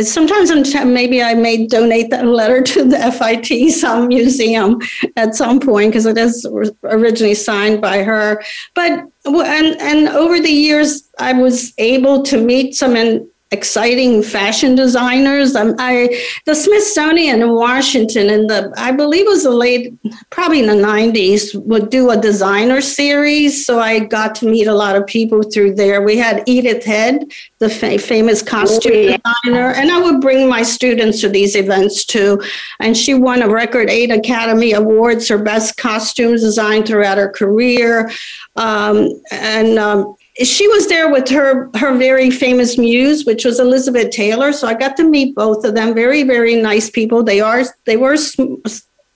[0.00, 4.80] sometimes I'm maybe I may donate that letter to the FIT, some museum
[5.16, 6.46] at some point, because it is
[6.84, 8.42] originally signed by her.
[8.74, 14.74] But and and over the years, I was able to meet some in, exciting fashion
[14.74, 15.54] designers.
[15.54, 19.94] Um, I the Smithsonian in Washington in the I believe it was the late
[20.30, 23.64] probably in the 90s would do a designer series.
[23.64, 26.02] So I got to meet a lot of people through there.
[26.02, 29.16] We had Edith Head, the fa- famous costume oh, yeah.
[29.44, 32.42] designer, and I would bring my students to these events too.
[32.80, 38.10] And she won a record eight Academy Awards for best costumes design throughout her career.
[38.56, 44.10] Um, and um, she was there with her her very famous muse which was elizabeth
[44.10, 47.62] taylor so i got to meet both of them very very nice people they are
[47.84, 48.16] they were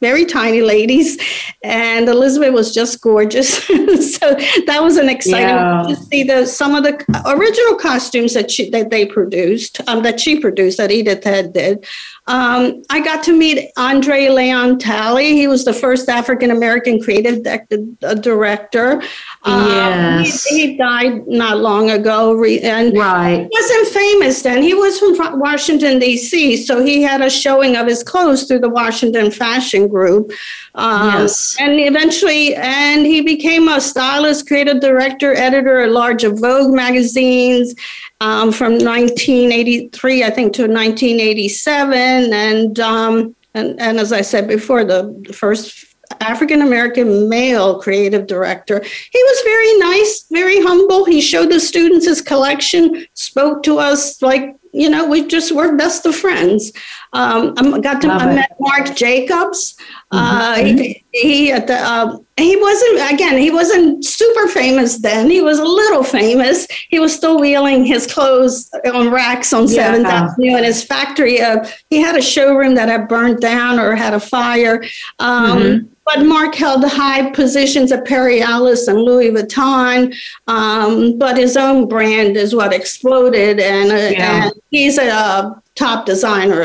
[0.01, 1.19] very tiny ladies,
[1.65, 3.65] and Elizabeth was just gorgeous.
[3.65, 4.35] so
[4.67, 5.87] that was an exciting yeah.
[5.89, 6.95] to see the some of the
[7.27, 11.87] original costumes that she that they produced, um, that she produced, that Edith Head did.
[12.29, 15.35] Um, I got to meet Andre Leon Talley.
[15.35, 19.01] He was the first African American creative de- uh, director.
[19.45, 20.45] Um, yes.
[20.45, 22.43] He, he, died not long ago.
[22.43, 23.49] And right.
[23.49, 24.61] he wasn't famous then.
[24.61, 28.69] He was from Washington, D.C., so he had a showing of his clothes through the
[28.69, 30.33] Washington Fashion Group.
[30.75, 31.57] Um, yes.
[31.61, 37.75] And eventually, and he became a stylist, creative director, editor at large of Vogue magazines
[38.21, 42.33] um, from 1983, I think, to 1987.
[42.33, 48.81] And, um, and, and as I said before, the first African American male creative director.
[48.81, 51.05] He was very nice, very humble.
[51.05, 55.77] He showed the students his collection, spoke to us like, you know, we just were
[55.77, 56.73] best of friends.
[57.13, 59.77] Um, I got to I met Marc Jacobs.
[60.11, 60.79] Uh, mm-hmm.
[60.79, 65.31] he, he, at the uh, he wasn't again he wasn't super famous then.
[65.31, 66.67] He was a little famous.
[66.91, 70.25] He was still wheeling his clothes on racks on Seventh yeah.
[70.25, 71.41] Avenue in his factory.
[71.41, 74.85] Uh, he had a showroom that had burned down or had a fire.
[75.19, 75.87] Um, mm-hmm.
[76.05, 80.15] But Marc held high positions at Perry Ellis and Louis Vuitton.
[80.47, 84.45] Um, but his own brand is what exploded, and, uh, yeah.
[84.45, 86.63] and he's a top designer.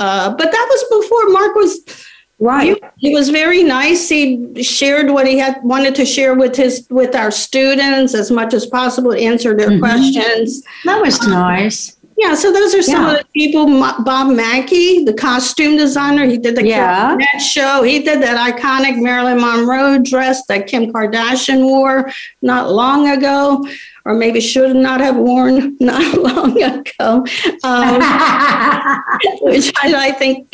[0.00, 2.09] Uh, but that was before Marc was
[2.40, 2.78] right.
[2.96, 4.08] He, he, was very nice.
[4.08, 8.54] He shared what he had wanted to share with his with our students as much
[8.54, 9.80] as possible, answer their mm-hmm.
[9.80, 10.62] questions.
[10.84, 11.96] That was um, nice.
[12.20, 13.12] Yeah, so those are some yeah.
[13.12, 13.64] of the people.
[14.04, 17.16] Bob Mackie, the costume designer, he did the yeah.
[17.38, 17.82] show.
[17.82, 23.66] He did that iconic Marilyn Monroe dress that Kim Kardashian wore not long ago
[24.04, 27.24] or maybe should not have worn not long ago,
[27.64, 28.00] um,
[29.42, 30.48] which I, I, think,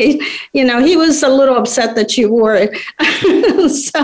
[0.53, 2.77] you know, he was a little upset that you wore it.
[3.71, 4.01] so,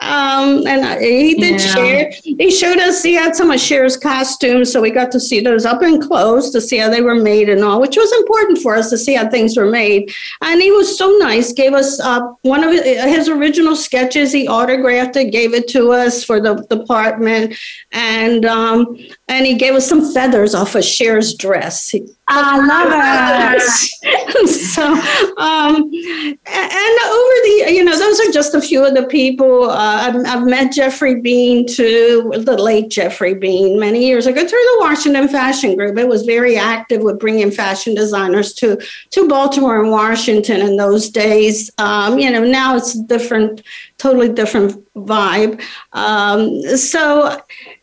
[0.00, 1.74] um, and he did yeah.
[1.74, 5.40] share, he showed us, he had some of Cher's costumes, so we got to see
[5.40, 8.58] those up and close to see how they were made and all, which was important
[8.58, 10.12] for us to see how things were made.
[10.42, 15.16] And he was so nice, gave us uh, one of his original sketches, he autographed
[15.16, 17.54] it, gave it to us for the department.
[17.92, 18.79] And, um,
[19.28, 21.94] and he gave us some feathers off of Cher's dress.
[22.28, 24.48] I love it.
[24.48, 29.68] so, um, and over the, you know, those are just a few of the people.
[29.68, 34.48] Uh, I've, I've, met Geoffrey Beene too, the late Geoffrey Beene, many years ago through
[34.50, 35.98] the Washington Fashion Group.
[35.98, 38.78] It was very active with bringing fashion designers to
[39.10, 41.70] to Baltimore and Washington in those days.
[41.78, 43.62] Um, you know, now it's a different,
[43.98, 45.62] totally different vibe.
[45.92, 47.40] Um, so,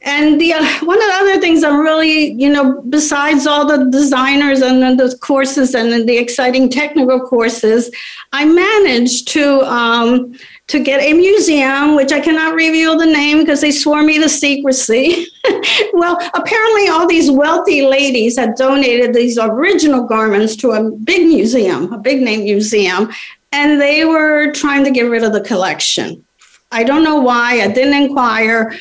[0.07, 4.61] and the one of the other things I'm really, you know, besides all the designers
[4.61, 7.91] and then the courses and then the exciting technical courses,
[8.31, 10.33] I managed to um,
[10.67, 14.29] to get a museum, which I cannot reveal the name because they swore me to
[14.29, 15.27] secrecy.
[15.93, 21.91] well, apparently, all these wealthy ladies had donated these original garments to a big museum,
[21.91, 23.11] a big name museum,
[23.51, 26.23] and they were trying to get rid of the collection.
[26.71, 27.61] I don't know why.
[27.61, 28.73] I didn't inquire.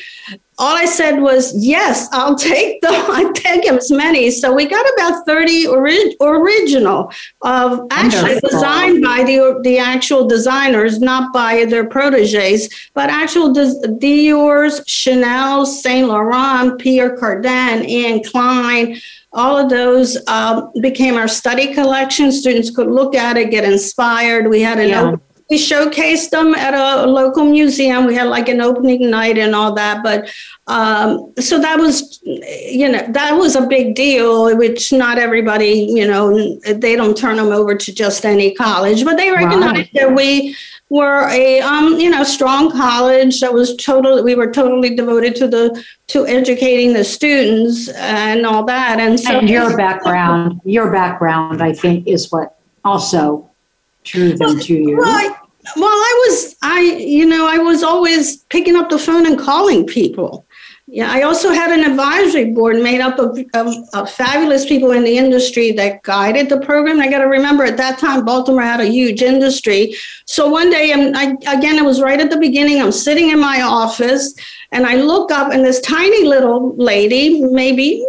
[0.59, 2.93] All I said was, yes, I'll take them.
[2.95, 4.31] I take as many.
[4.31, 7.11] So we got about 30 ori- original
[7.43, 8.49] of actually Wonderful.
[8.49, 15.65] designed by the, the actual designers, not by their proteges, but actual des- Dior's, Chanel,
[15.65, 18.99] Saint Laurent, Pierre Cardin, Anne Klein,
[19.33, 22.31] all of those um, became our study collection.
[22.31, 24.47] Students could look at it, get inspired.
[24.47, 25.15] We had an yeah
[25.49, 28.05] we showcased them at a local museum.
[28.05, 30.03] We had like an opening night and all that.
[30.03, 30.29] But
[30.67, 36.05] um, so that was, you know, that was a big deal, which not everybody, you
[36.05, 40.55] know, they don't turn them over to just any college, but they recognized that we
[40.89, 45.47] were a, um, you know, strong college that was totally, we were totally devoted to
[45.47, 48.99] the, to educating the students and all that.
[48.99, 53.49] And so and your background, your background, I think, is what also
[54.03, 54.97] drew them to you?
[54.97, 55.36] Well,
[55.75, 59.85] well, I was, I, you know, I was always picking up the phone and calling
[59.85, 60.45] people.
[60.89, 65.03] Yeah, I also had an advisory board made up of, of, of fabulous people in
[65.03, 67.01] the industry that guided the program.
[67.01, 69.93] I got to remember at that time, Baltimore had a huge industry.
[70.25, 72.81] So one day, I'm, I, again, it was right at the beginning.
[72.81, 74.33] I'm sitting in my office
[74.71, 78.05] and I look up, and this tiny little lady, maybe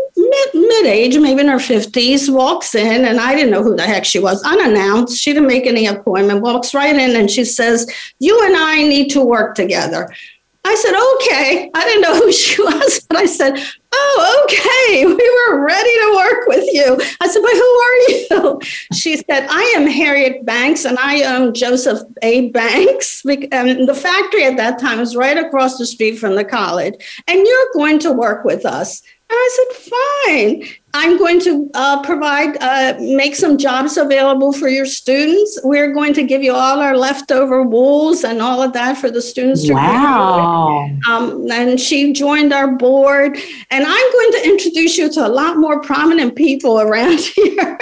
[0.55, 4.05] mid age, maybe in her 50s, walks in, and I didn't know who the heck
[4.05, 5.19] she was, unannounced.
[5.19, 9.11] She didn't make any appointment, walks right in, and she says, You and I need
[9.11, 10.11] to work together.
[10.69, 11.71] I said, okay.
[11.75, 13.59] I didn't know who she was, but I said,
[13.93, 15.07] oh, okay.
[15.07, 17.01] We were ready to work with you.
[17.21, 18.61] I said, but who are you?
[18.93, 22.51] She said, I am Harriet Banks and I am Joseph A.
[22.51, 23.23] Banks.
[23.25, 26.95] And the factory at that time was right across the street from the college.
[27.27, 29.03] And you're going to work with us.
[29.31, 30.65] I said, fine.
[30.95, 35.59] I'm going to uh, provide, uh, make some jobs available for your students.
[35.63, 39.21] We're going to give you all our leftover wools and all of that for the
[39.21, 40.91] students to Wow.
[41.07, 43.37] um, and she joined our board.
[43.71, 47.79] And I'm going to introduce you to a lot more prominent people around here.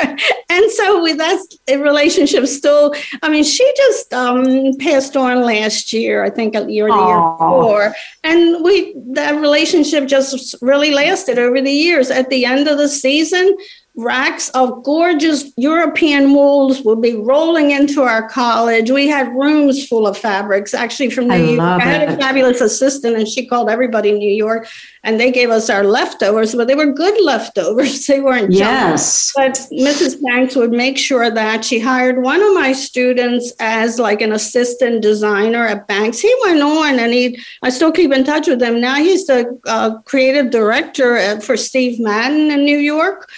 [0.48, 1.38] and so with that
[1.68, 2.92] relationship still,
[3.22, 7.06] I mean, she just um, passed on last year, I think a year or the
[7.06, 7.94] year before.
[8.24, 12.10] And we that relationship just really lasted over the years.
[12.10, 13.56] At the end of the season,
[13.96, 18.90] racks of gorgeous European wools will be rolling into our college.
[18.90, 21.82] We had rooms full of fabrics, actually from New I York.
[21.82, 24.68] I had a fabulous assistant, and she called everybody in New York,
[25.02, 28.06] and they gave us our leftovers, but they were good leftovers.
[28.16, 28.60] They weren't junk.
[28.60, 29.32] Yes.
[29.34, 30.22] But Mrs.
[30.22, 35.02] Banks would make sure that she hired one of my students as like an assistant
[35.02, 36.20] designer at Banks.
[36.20, 38.80] He went on and he, I still keep in touch with him.
[38.80, 43.28] Now he's the uh, creative director at, for Steve Madden in New York.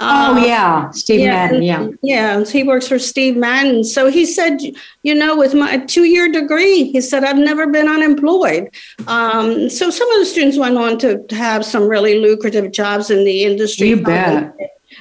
[0.00, 0.90] Oh, Uh, yeah.
[0.90, 1.62] Steve Madden.
[1.62, 1.88] Yeah.
[2.02, 3.84] yeah, he works for Steve Madden.
[3.84, 4.58] So he said,
[5.02, 8.70] you know, with my two year degree, he said, I've never been unemployed.
[9.06, 13.24] Um, so some of the students went on to have some really lucrative jobs in
[13.24, 13.88] the industry.
[13.90, 14.52] You bet.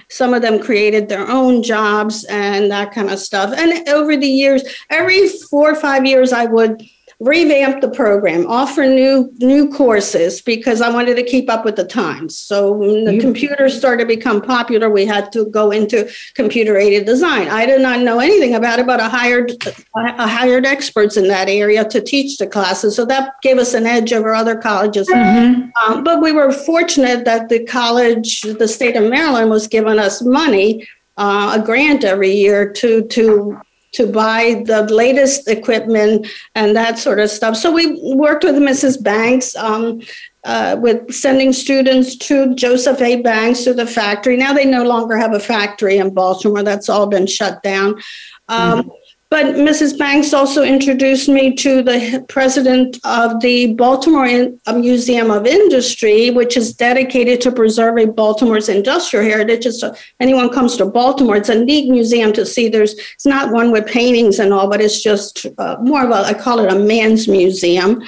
[0.09, 3.53] Some of them created their own jobs and that kind of stuff.
[3.55, 6.83] And over the years, every four or five years, I would
[7.24, 11.86] revamp the program, offer new new courses because I wanted to keep up with the
[11.86, 12.38] times.
[12.38, 16.78] So when the You- computers started to become popular, we had to go into computer
[16.78, 17.47] aided design.
[17.47, 19.53] I did not know anything about it, but I hired
[19.95, 22.95] I hired experts in that area to teach the classes.
[22.95, 25.07] So that gave us an edge over other colleges.
[25.09, 25.71] Mhm.
[25.82, 30.21] Um, but we were fortunate that the college, the state of Maryland, was giving us
[30.21, 30.86] money,
[31.17, 33.57] uh, a grant every year to to
[33.93, 37.55] to buy the latest equipment and that sort of stuff.
[37.55, 39.01] So we worked with Mrs.
[39.01, 39.55] Banks.
[39.55, 40.01] Um,
[40.45, 43.21] uh, with sending students to Joseph A.
[43.21, 44.35] Banks to the factory.
[44.35, 46.63] Now they no longer have a factory in Baltimore.
[46.63, 48.01] That's all been shut down.
[48.49, 48.91] Um,
[49.34, 49.97] But Mrs.
[49.97, 54.27] Banks also introduced me to the president of the Baltimore
[54.67, 59.65] uh, Museum of Industry, which is dedicated to preserving Baltimore's industrial heritage.
[59.73, 62.69] So anyone comes to Baltimore, it's a neat museum to see.
[62.69, 66.27] There's it's not one with paintings and all, but it's just uh, more of a
[66.27, 68.03] I call it a man's museum.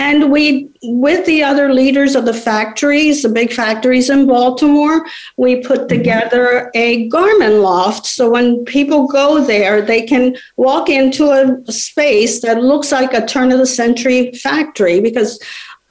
[0.00, 5.04] And we, with the other leaders of the factories, the big factories in Baltimore,
[5.36, 8.06] we put together a garment loft.
[8.06, 13.26] So when people go there, they can walk into a space that looks like a
[13.26, 15.40] turn of the century factory because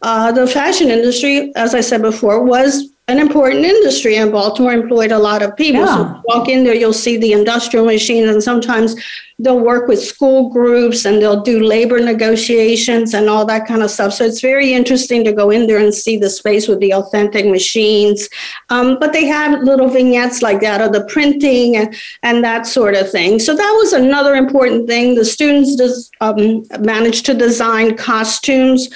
[0.03, 5.11] uh, the fashion industry, as I said before, was an important industry in Baltimore, employed
[5.11, 5.81] a lot of people.
[5.81, 6.15] Yeah.
[6.15, 8.95] you walk in there, you'll see the industrial machines, and sometimes
[9.39, 13.91] they'll work with school groups and they'll do labor negotiations and all that kind of
[13.91, 14.13] stuff.
[14.13, 17.45] So it's very interesting to go in there and see the space with the authentic
[17.45, 18.27] machines.
[18.69, 22.95] Um, but they have little vignettes like that of the printing and, and that sort
[22.95, 23.37] of thing.
[23.37, 25.13] So that was another important thing.
[25.13, 28.89] The students just, um, managed to design costumes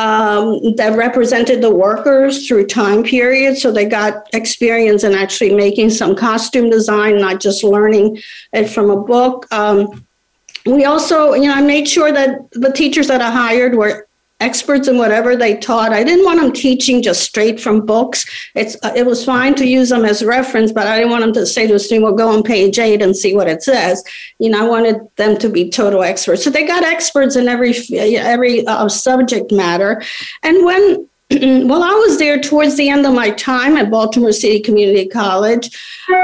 [0.00, 3.60] um, that represented the workers through time periods.
[3.60, 8.18] So they got experience in actually making some costume design, not just learning
[8.54, 9.46] it from a book.
[9.52, 10.06] Um,
[10.64, 14.08] we also, you know, I made sure that the teachers that I hired were
[14.40, 15.92] experts in whatever they taught.
[15.92, 18.24] I didn't want them teaching just straight from books.
[18.54, 21.34] It's uh, it was fine to use them as reference, but I didn't want them
[21.34, 24.02] to say to a student, "Well, go on page eight and see what it says."
[24.38, 26.42] You know, I wanted them to be total experts.
[26.42, 30.02] So they got experts in every every uh, subject matter,
[30.42, 31.08] and when
[31.68, 35.70] while I was there towards the end of my time at Baltimore City Community College,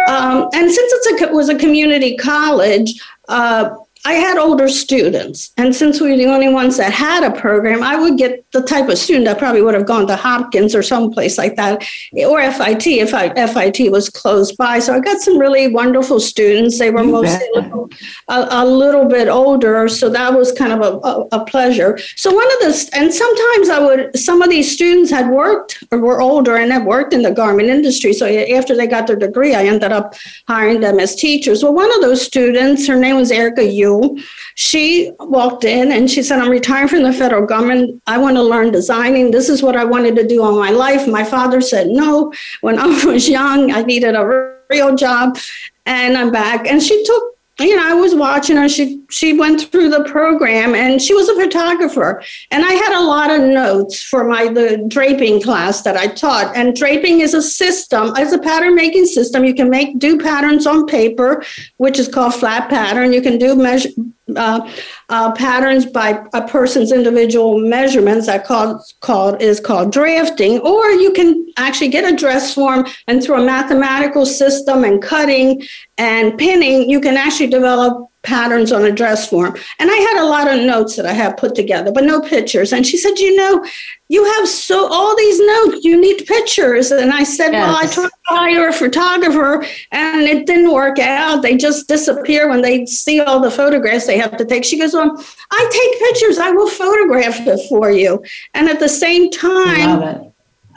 [0.09, 3.71] um, and since it's a, it was a community college, uh,
[4.07, 5.53] I had older students.
[5.57, 8.63] And since we were the only ones that had a program, I would get the
[8.63, 12.41] type of student that probably would have gone to Hopkins or someplace like that, or
[12.53, 14.79] FIT if I, FIT was close by.
[14.79, 16.79] So I got some really wonderful students.
[16.79, 17.91] They were You mostly a little,
[18.29, 19.89] a, a little bit older.
[19.89, 21.99] So that was kind of a, a, a pleasure.
[22.15, 25.99] So one of the, and sometimes I would, some of these students had worked or
[25.99, 28.13] were older and had worked in the garment industry.
[28.13, 30.15] So after they got their degree, I ended up
[30.47, 31.65] hiring them as teachers.
[31.65, 33.65] Well, one of those students, her name was Erica
[34.03, 34.23] Yu.
[34.55, 38.03] She walked in and she said, I'm retiring from the federal government.
[38.07, 39.31] I want to learn designing.
[39.31, 41.07] This is what I wanted to do all my life.
[41.07, 42.33] My father said no.
[42.61, 45.39] When I was young, I needed a real job.
[45.85, 46.67] And I'm back.
[46.67, 48.69] And she took you know, I was watching her.
[48.69, 52.23] She she went through the program, and she was a photographer.
[52.51, 56.55] And I had a lot of notes for my the draping class that I taught.
[56.55, 59.45] And draping is a system, it's a pattern making system.
[59.45, 61.43] You can make do patterns on paper,
[61.79, 63.13] which is called flat pattern.
[63.13, 63.91] You can do measure
[64.35, 64.71] uh,
[65.09, 71.13] uh, patterns by a person's individual measurements that called, called is called drafting, or you
[71.13, 75.63] can actually get a dress form and through a mathematical system and cutting
[75.99, 79.57] and pinning, you can actually develop patterns on a dress form.
[79.79, 82.73] And I had a lot of notes that I had put together, but no pictures.
[82.73, 83.65] And she said, you know,
[84.09, 86.91] you have so all these notes, you need pictures.
[86.91, 87.67] And I said, yes.
[87.67, 91.43] well, I tried to hire a photographer and it didn't work out.
[91.43, 94.65] They just disappear when they see all the photographs they have to take.
[94.65, 95.17] She goes, well,
[95.51, 96.39] I take pictures.
[96.39, 98.23] I will photograph it for you.
[98.55, 100.33] And at the same time,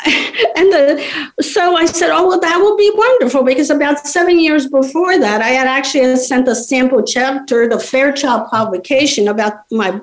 [0.05, 4.67] and the, so I said, "Oh well, that will be wonderful." Because about seven years
[4.67, 9.99] before that, I had actually sent a sample chapter, the Fairchild publication, about my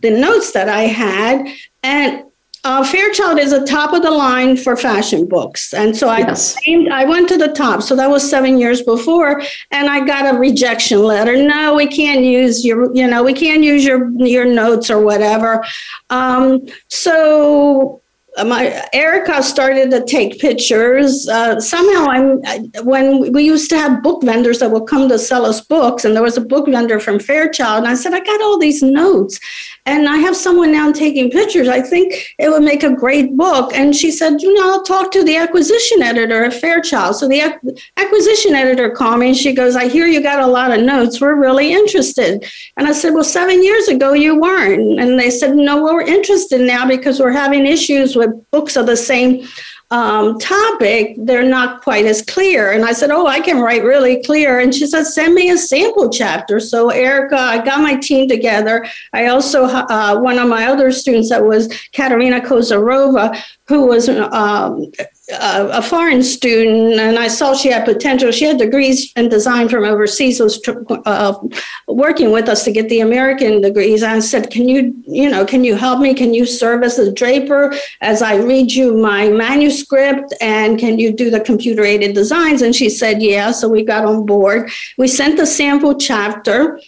[0.00, 1.46] the notes that I had,
[1.84, 2.24] and
[2.66, 6.56] uh, Fairchild is a top of the line for fashion books, and so I yes.
[6.90, 7.80] I went to the top.
[7.82, 11.36] So that was seven years before, and I got a rejection letter.
[11.36, 15.64] No, we can't use your, you know, we can't use your your notes or whatever.
[16.10, 18.02] Um, so
[18.44, 21.28] my Erica started to take pictures.
[21.28, 22.42] Uh, somehow, I'm
[22.84, 26.14] when we used to have book vendors that would come to sell us books, and
[26.14, 29.40] there was a book vendor from Fairchild, and I said, I got all these notes,
[29.86, 31.68] and I have someone now taking pictures.
[31.68, 33.72] I think it would make a great book.
[33.74, 37.16] And she said, you know, I'll talk to the acquisition editor at Fairchild.
[37.16, 37.40] So the
[37.96, 41.20] acquisition editor called me, and she goes, I hear you got a lot of notes.
[41.20, 42.44] We're really interested.
[42.76, 45.00] And I said, well, seven years ago you weren't.
[45.00, 48.76] And they said, no, well, we're interested now because we're having issues with with books
[48.76, 49.46] of the same
[49.90, 52.72] um, topic, they're not quite as clear.
[52.72, 54.58] And I said, Oh, I can write really clear.
[54.58, 56.58] And she said, Send me a sample chapter.
[56.58, 58.86] So, Erica, I got my team together.
[59.12, 64.92] I also, uh, one of my other students that was Katerina Kozarova, who was um,
[65.32, 68.30] a, foreign student, and I saw she had potential.
[68.30, 70.38] She had degrees in design from overseas.
[70.38, 70.60] Was
[71.04, 71.34] uh,
[71.88, 74.04] working with us to get the American degrees.
[74.04, 76.14] I said, "Can you, you know, can you help me?
[76.14, 80.32] Can you serve as a draper as I read you my manuscript?
[80.40, 84.04] And can you do the computer aided designs?" And she said, "Yeah." So we got
[84.04, 84.70] on board.
[84.96, 86.80] We sent the sample chapter,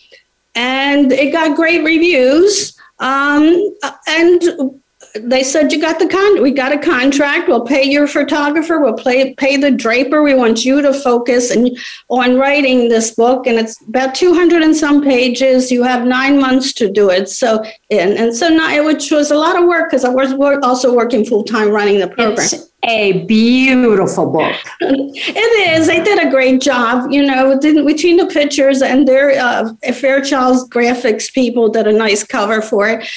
[0.55, 2.76] and it got great reviews.
[3.01, 3.76] Um,
[4.09, 4.81] and
[5.14, 7.48] they said you got the con we got a contract.
[7.48, 8.80] We'll pay your photographer.
[8.80, 10.22] We'll pay pay the draper.
[10.22, 11.76] We want you to focus and
[12.09, 13.46] on writing this book.
[13.46, 15.70] And it's about 200 and some pages.
[15.70, 17.28] You have nine months to do it.
[17.28, 20.62] So and, and so not, which was a lot of work because i was work,
[20.62, 22.38] also working full-time running the program.
[22.38, 24.56] It's a beautiful book.
[25.20, 25.86] It is.
[25.86, 31.32] They did a great job you know between the pictures and their uh, fairchild's graphics
[31.32, 33.09] people did a nice cover for it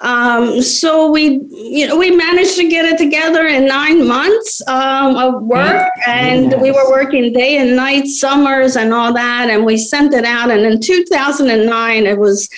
[0.00, 5.16] um, so we, you know, we managed to get it together in nine months um,
[5.16, 6.60] of work, and yes.
[6.60, 9.48] we were working day and night, summers, and all that.
[9.48, 10.50] And we sent it out.
[10.50, 12.50] And in 2009, it was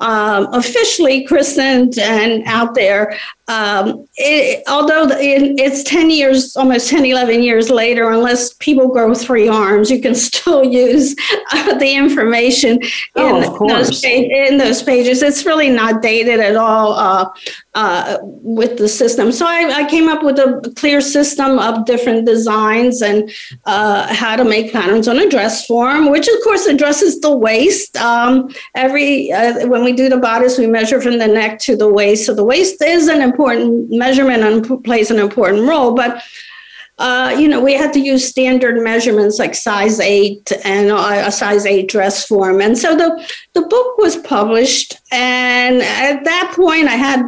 [0.00, 3.18] um, officially christened and out there.
[3.48, 9.14] Um, it, although it, it's 10 years, almost 10, 11 years later, unless people grow
[9.14, 11.16] three arms, you can still use
[11.52, 12.80] uh, the information
[13.16, 15.22] oh, in, those in, those pages.
[15.22, 17.30] It's really not dated at all uh,
[17.74, 19.30] uh, with the system.
[19.32, 23.30] So I, I, came up with a clear system of different designs and
[23.66, 27.96] uh, how to make patterns on a dress form, which of course addresses the waist.
[27.96, 31.88] Um, every uh, when we do the bodice, we measure from the neck to the
[31.88, 32.26] waist.
[32.26, 35.94] So the waist is an important measurement and plays an important role.
[35.94, 36.22] But
[36.98, 41.64] uh, you know, we had to use standard measurements like size eight and a size
[41.64, 42.60] eight dress form.
[42.60, 44.96] And so the, the book was published.
[45.12, 47.22] And at that point, I had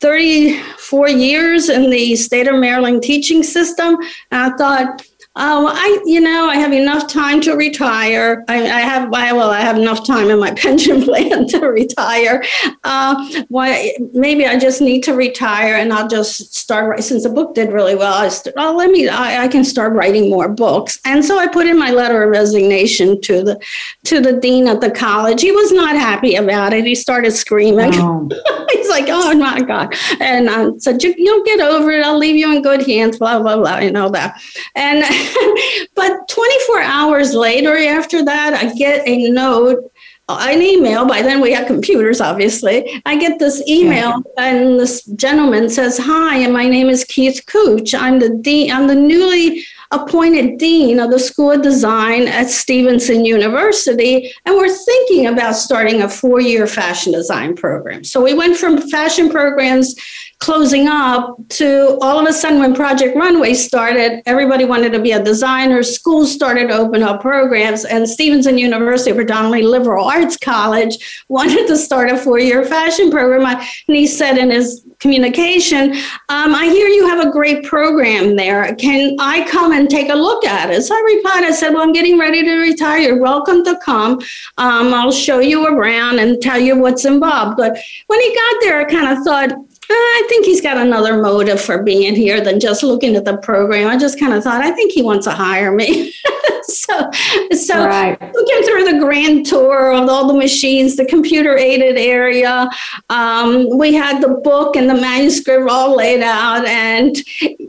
[0.00, 3.96] 34 years in the state of Maryland teaching system.
[4.32, 8.44] And I thought, Oh, I, you know, I have enough time to retire.
[8.48, 12.44] I, I have, I, well, I have enough time in my pension plan to retire.
[12.84, 17.54] Uh, why, maybe I just need to retire and I'll just start, since the book
[17.54, 21.00] did really well, I st- oh, let me, I, I can start writing more books.
[21.06, 23.60] And so I put in my letter of resignation to the,
[24.04, 25.40] to the dean at the college.
[25.40, 26.84] He was not happy about it.
[26.84, 27.92] He started screaming.
[27.94, 28.28] Oh.
[28.72, 29.94] He's like, oh my God.
[30.20, 32.04] And I said, you, you'll get over it.
[32.04, 34.38] I'll leave you in good hands, blah, blah, blah, you know that.
[34.74, 35.02] And
[35.94, 39.92] but 24 hours later, after that, I get a note
[40.28, 41.06] an email.
[41.06, 43.02] By then, we had computers, obviously.
[43.04, 44.46] I get this email, yeah.
[44.46, 47.94] and this gentleman says, "Hi, and my name is Keith Cooch.
[47.94, 48.70] I'm the dean.
[48.70, 54.74] I'm the newly appointed dean of the School of Design at Stevenson University, and we're
[54.74, 58.04] thinking about starting a four year fashion design program.
[58.04, 59.94] So we went from fashion programs
[60.42, 65.12] closing up to all of a sudden when Project Runway started, everybody wanted to be
[65.12, 65.84] a designer.
[65.84, 71.76] Schools started to open up programs, and Stevenson University, predominantly liberal arts college, wanted to
[71.76, 73.46] start a four year fashion program.
[73.46, 75.92] And he said in his communication,
[76.28, 78.74] um, I hear you have a great program there.
[78.74, 80.82] Can I come and take a look at it?
[80.82, 82.98] So I replied, I said, Well, I'm getting ready to retire.
[82.98, 84.14] You're welcome to come.
[84.58, 87.56] Um, I'll show you around and tell you what's involved.
[87.56, 87.78] But
[88.08, 89.52] when he got there, I kind of thought,
[89.92, 93.36] Uh, I think he's got another motive for being here than just looking at the
[93.36, 93.88] program.
[93.88, 96.14] I just kind of thought, I think he wants to hire me.
[96.88, 97.10] so,
[97.52, 98.20] so right.
[98.20, 102.68] looking through the grand tour of all the machines, the computer aided area,
[103.08, 106.64] um, we had the book and the manuscript all laid out.
[106.64, 107.16] And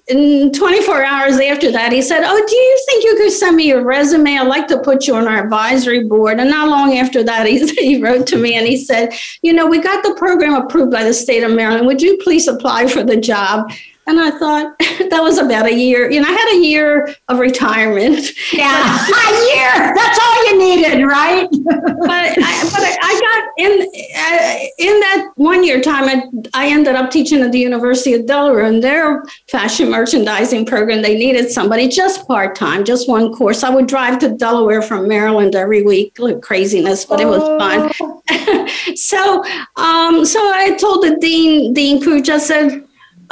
[0.07, 3.67] in 24 hours after that, he said, Oh, do you think you could send me
[3.67, 4.37] your resume?
[4.37, 6.39] I'd like to put you on our advisory board.
[6.39, 9.67] And not long after that, he, he wrote to me and he said, You know,
[9.67, 11.85] we got the program approved by the state of Maryland.
[11.85, 13.69] Would you please apply for the job?
[14.05, 16.11] And I thought that was about a year.
[16.11, 18.31] You know, I had a year of retirement.
[18.51, 19.93] Yeah, a year.
[19.95, 21.47] That's all you needed, right?
[21.51, 23.71] but I, but I, I got in
[24.15, 26.03] uh, in that one year time.
[26.05, 26.23] I,
[26.53, 31.01] I ended up teaching at the University of Delaware, in their fashion merchandising program.
[31.01, 33.63] They needed somebody just part time, just one course.
[33.63, 36.19] I would drive to Delaware from Maryland every week.
[36.19, 37.91] Like Craziness, but it was fun.
[38.01, 38.67] Oh.
[38.95, 39.43] so,
[39.75, 42.83] um, so I told the dean, Dean Crew, just said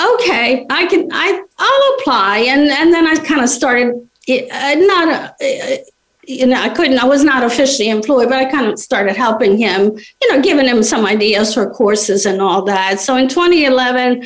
[0.02, 2.40] okay, I can, I, I'll apply.
[2.50, 3.96] And, and then I kind of started,
[4.30, 5.78] uh, not, uh,
[6.24, 9.58] you know, I couldn't, I was not officially employed, but I kind of started helping
[9.58, 13.00] him, you know, giving him some ideas for courses and all that.
[13.00, 14.24] So in 2011,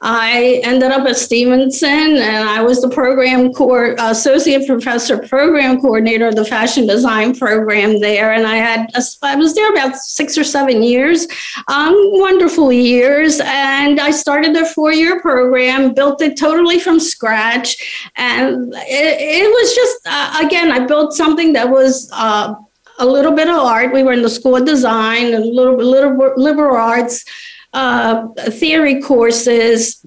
[0.00, 3.50] I ended up at Stevenson and I was the program
[3.98, 8.32] associate professor program coordinator of the fashion design program there.
[8.32, 11.26] And I had, a, I was there about six or seven years,
[11.66, 13.40] um, wonderful years.
[13.42, 18.10] And I started their four year program, built it totally from scratch.
[18.14, 22.54] And it, it was just, uh, again, I built something that was, uh,
[23.00, 23.92] a little bit of art.
[23.92, 27.24] We were in the School of Design and a little, little liberal arts
[27.72, 30.04] uh, theory courses,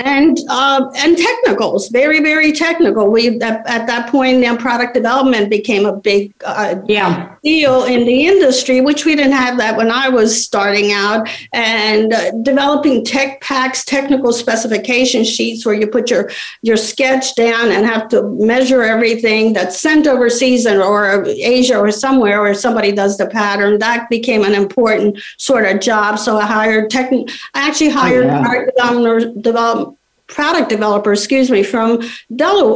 [0.00, 3.10] and uh, and technicals, very very technical.
[3.10, 8.06] We at, at that point, now product development became a big uh, yeah deal in
[8.06, 11.28] the industry, which we didn't have that when I was starting out.
[11.52, 16.30] And uh, developing tech packs, technical specification sheets, where you put your
[16.62, 21.90] your sketch down and have to measure everything that's sent overseas and or Asia or
[21.90, 23.78] somewhere where somebody does the pattern.
[23.78, 26.18] That became an important sort of job.
[26.18, 27.10] So I hired tech.
[27.54, 29.40] I actually hired oh, yeah.
[29.42, 29.89] development
[30.30, 32.00] product developer, excuse me, from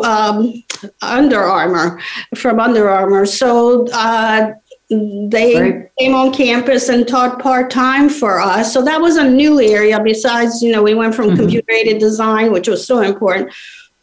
[0.04, 0.62] um,
[1.00, 2.00] Under Armour,
[2.34, 3.26] from Under Armour.
[3.26, 4.52] So uh,
[4.90, 5.90] they right.
[5.98, 8.72] came on campus and taught part time for us.
[8.72, 9.98] So that was a new area.
[10.02, 11.36] Besides, you know, we went from mm-hmm.
[11.36, 13.52] computer aided design, which was so important,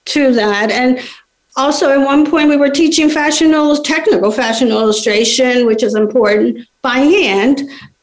[0.06, 0.72] to that.
[0.72, 1.00] And
[1.56, 3.52] also, at one point, we were teaching fashion,
[3.84, 7.62] technical fashion illustration, which is important by hand.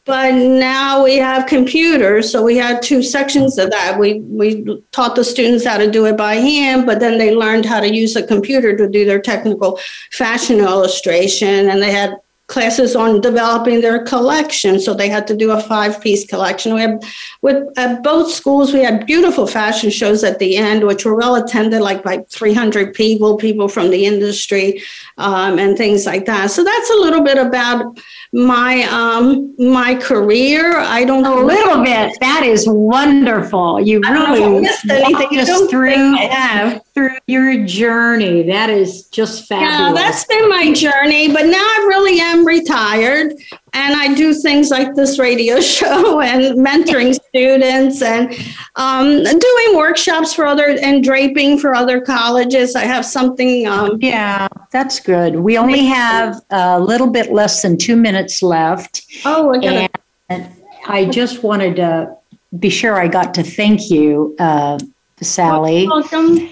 [0.09, 3.99] But now we have computers, so we had two sections of that.
[3.99, 7.67] We we taught the students how to do it by hand, but then they learned
[7.67, 9.79] how to use a computer to do their technical
[10.11, 12.17] fashion illustration, and they had
[12.49, 14.79] classes on developing their collection.
[14.79, 16.73] So they had to do a five piece collection.
[16.73, 17.03] We had,
[17.41, 21.35] with at both schools, we had beautiful fashion shows at the end, which were well
[21.35, 24.81] attended, like by 300 people, people from the industry,
[25.17, 26.49] um, and things like that.
[26.49, 27.99] So that's a little bit about
[28.33, 30.79] my um, my career.
[30.79, 31.43] I don't know.
[31.43, 32.17] a little bit.
[32.19, 33.79] That is wonderful.
[33.79, 35.29] You I don't really missed anything.
[35.45, 38.43] Just through have through your journey.
[38.43, 39.71] That is just fabulous.
[39.71, 41.31] Yeah, that's been my journey.
[41.31, 43.31] But now I really am retired
[43.73, 48.33] and I do things like this radio show and mentoring students and
[48.75, 52.75] um, doing workshops for other and draping for other colleges.
[52.75, 53.65] I have something.
[53.65, 55.37] Um, yeah, that's good.
[55.37, 59.05] We only have a little bit less than two minutes left.
[59.23, 59.89] Oh, I
[60.27, 60.49] and
[60.85, 62.15] I just wanted to
[62.57, 64.79] be sure I got to thank you, uh,
[65.21, 65.87] Sally.
[65.87, 66.49] Welcome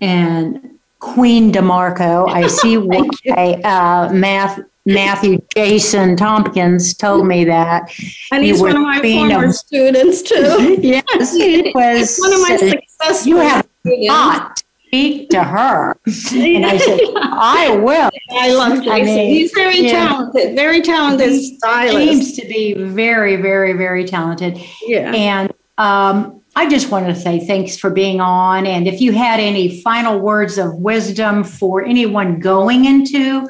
[0.00, 2.26] and Queen Di Marco.
[2.26, 4.60] I see why uh, math.
[4.86, 7.90] Matthew Jason Tompkins told me that.
[8.30, 10.76] And he's one of my former of, students too.
[10.82, 13.28] yes, it was one of my successful.
[13.30, 14.62] You have not
[14.94, 15.96] speak to her.
[16.32, 18.10] And I said, I will.
[18.32, 18.92] I love Jason.
[18.92, 20.08] I mean, He's very yeah.
[20.08, 21.96] talented, very talented he stylist.
[21.96, 24.60] Seems to be very, very, very talented.
[24.86, 25.12] Yeah.
[25.12, 28.66] And um, I just want to say thanks for being on.
[28.66, 33.48] And if you had any final words of wisdom for anyone going into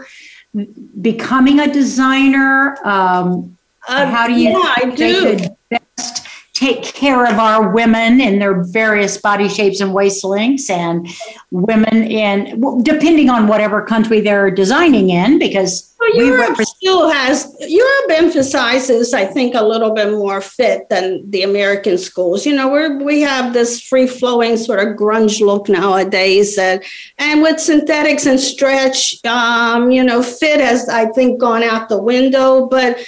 [1.00, 3.56] becoming a designer, um,
[3.88, 5.38] uh, how do you yeah, I do.
[5.68, 6.26] best
[6.64, 11.08] take care of our women in their various body shapes and waist lengths and
[11.50, 17.54] women in depending on whatever country they're designing in because well, Europe we still has
[17.60, 22.46] Europe emphasizes I think a little bit more fit than the American schools.
[22.46, 26.82] You know we we have this free flowing sort of grunge look nowadays and
[27.18, 32.02] and with synthetics and stretch um, you know fit has I think gone out the
[32.02, 32.98] window but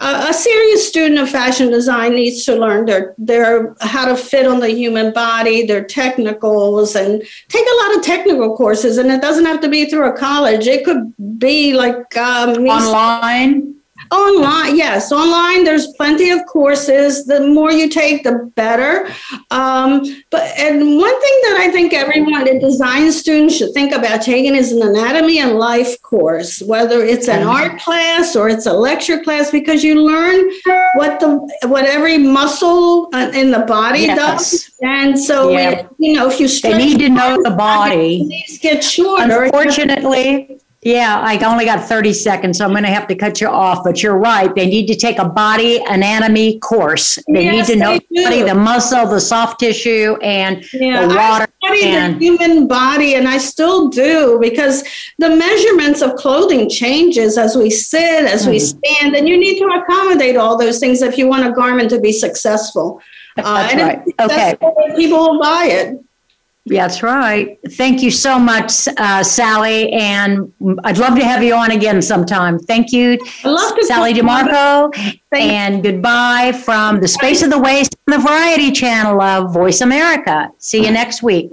[0.00, 4.60] a serious student of fashion design needs to learn their, their how to fit on
[4.60, 8.96] the human body, their technicals, and take a lot of technical courses.
[8.96, 13.79] And it doesn't have to be through a college; it could be like um, online.
[14.10, 15.62] Online, yes, online.
[15.62, 17.26] There's plenty of courses.
[17.26, 19.08] The more you take, the better.
[19.52, 24.22] Um, but and one thing that I think everyone, a design student, should think about
[24.22, 28.72] taking is an anatomy and life course, whether it's an art class or it's a
[28.72, 30.50] lecture class, because you learn
[30.94, 31.38] what the
[31.68, 34.18] what every muscle uh, in the body yes.
[34.18, 34.70] does.
[34.82, 35.86] And so, yeah.
[35.98, 38.26] you know, if you they need to know the body.
[38.28, 39.44] These get shorter.
[39.44, 43.48] Unfortunately yeah, I only got 30 seconds, so I'm going to have to cut you
[43.48, 43.84] off.
[43.84, 44.54] But you're right.
[44.54, 47.18] They need to take a body anatomy course.
[47.28, 51.08] They yes, need to know the body, the muscle, the soft tissue, and yeah, the
[51.08, 51.46] water.
[51.62, 54.82] I studied and, the human body, and I still do because
[55.18, 58.52] the measurements of clothing changes as we sit, as mm-hmm.
[58.52, 61.90] we stand, and you need to accommodate all those things if you want a garment
[61.90, 63.02] to be successful.
[63.36, 64.02] That's uh, right.
[64.18, 64.56] Okay.
[64.96, 65.98] People will buy it.
[66.76, 67.58] That's right.
[67.70, 69.90] Thank you so much, uh, Sally.
[69.92, 70.52] And
[70.84, 72.58] I'd love to have you on again sometime.
[72.58, 73.18] Thank you,
[73.82, 74.90] Sally Di Marco.
[75.32, 80.50] And goodbye from the Space of the Waist on the Variety Channel of Voice America.
[80.58, 81.50] See you next week.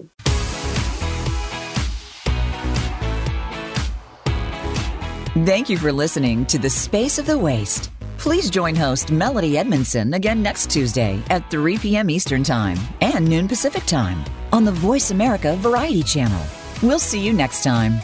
[5.45, 7.91] Thank you for listening to The Space of the Waist.
[8.27, 12.09] Please join host Melody Edmondson again next Tuesday at 3 p.m.
[12.09, 14.21] Eastern Time and noon Pacific Time
[14.51, 16.45] on the Voice America Variety Channel.
[16.83, 18.01] We'll see you next time.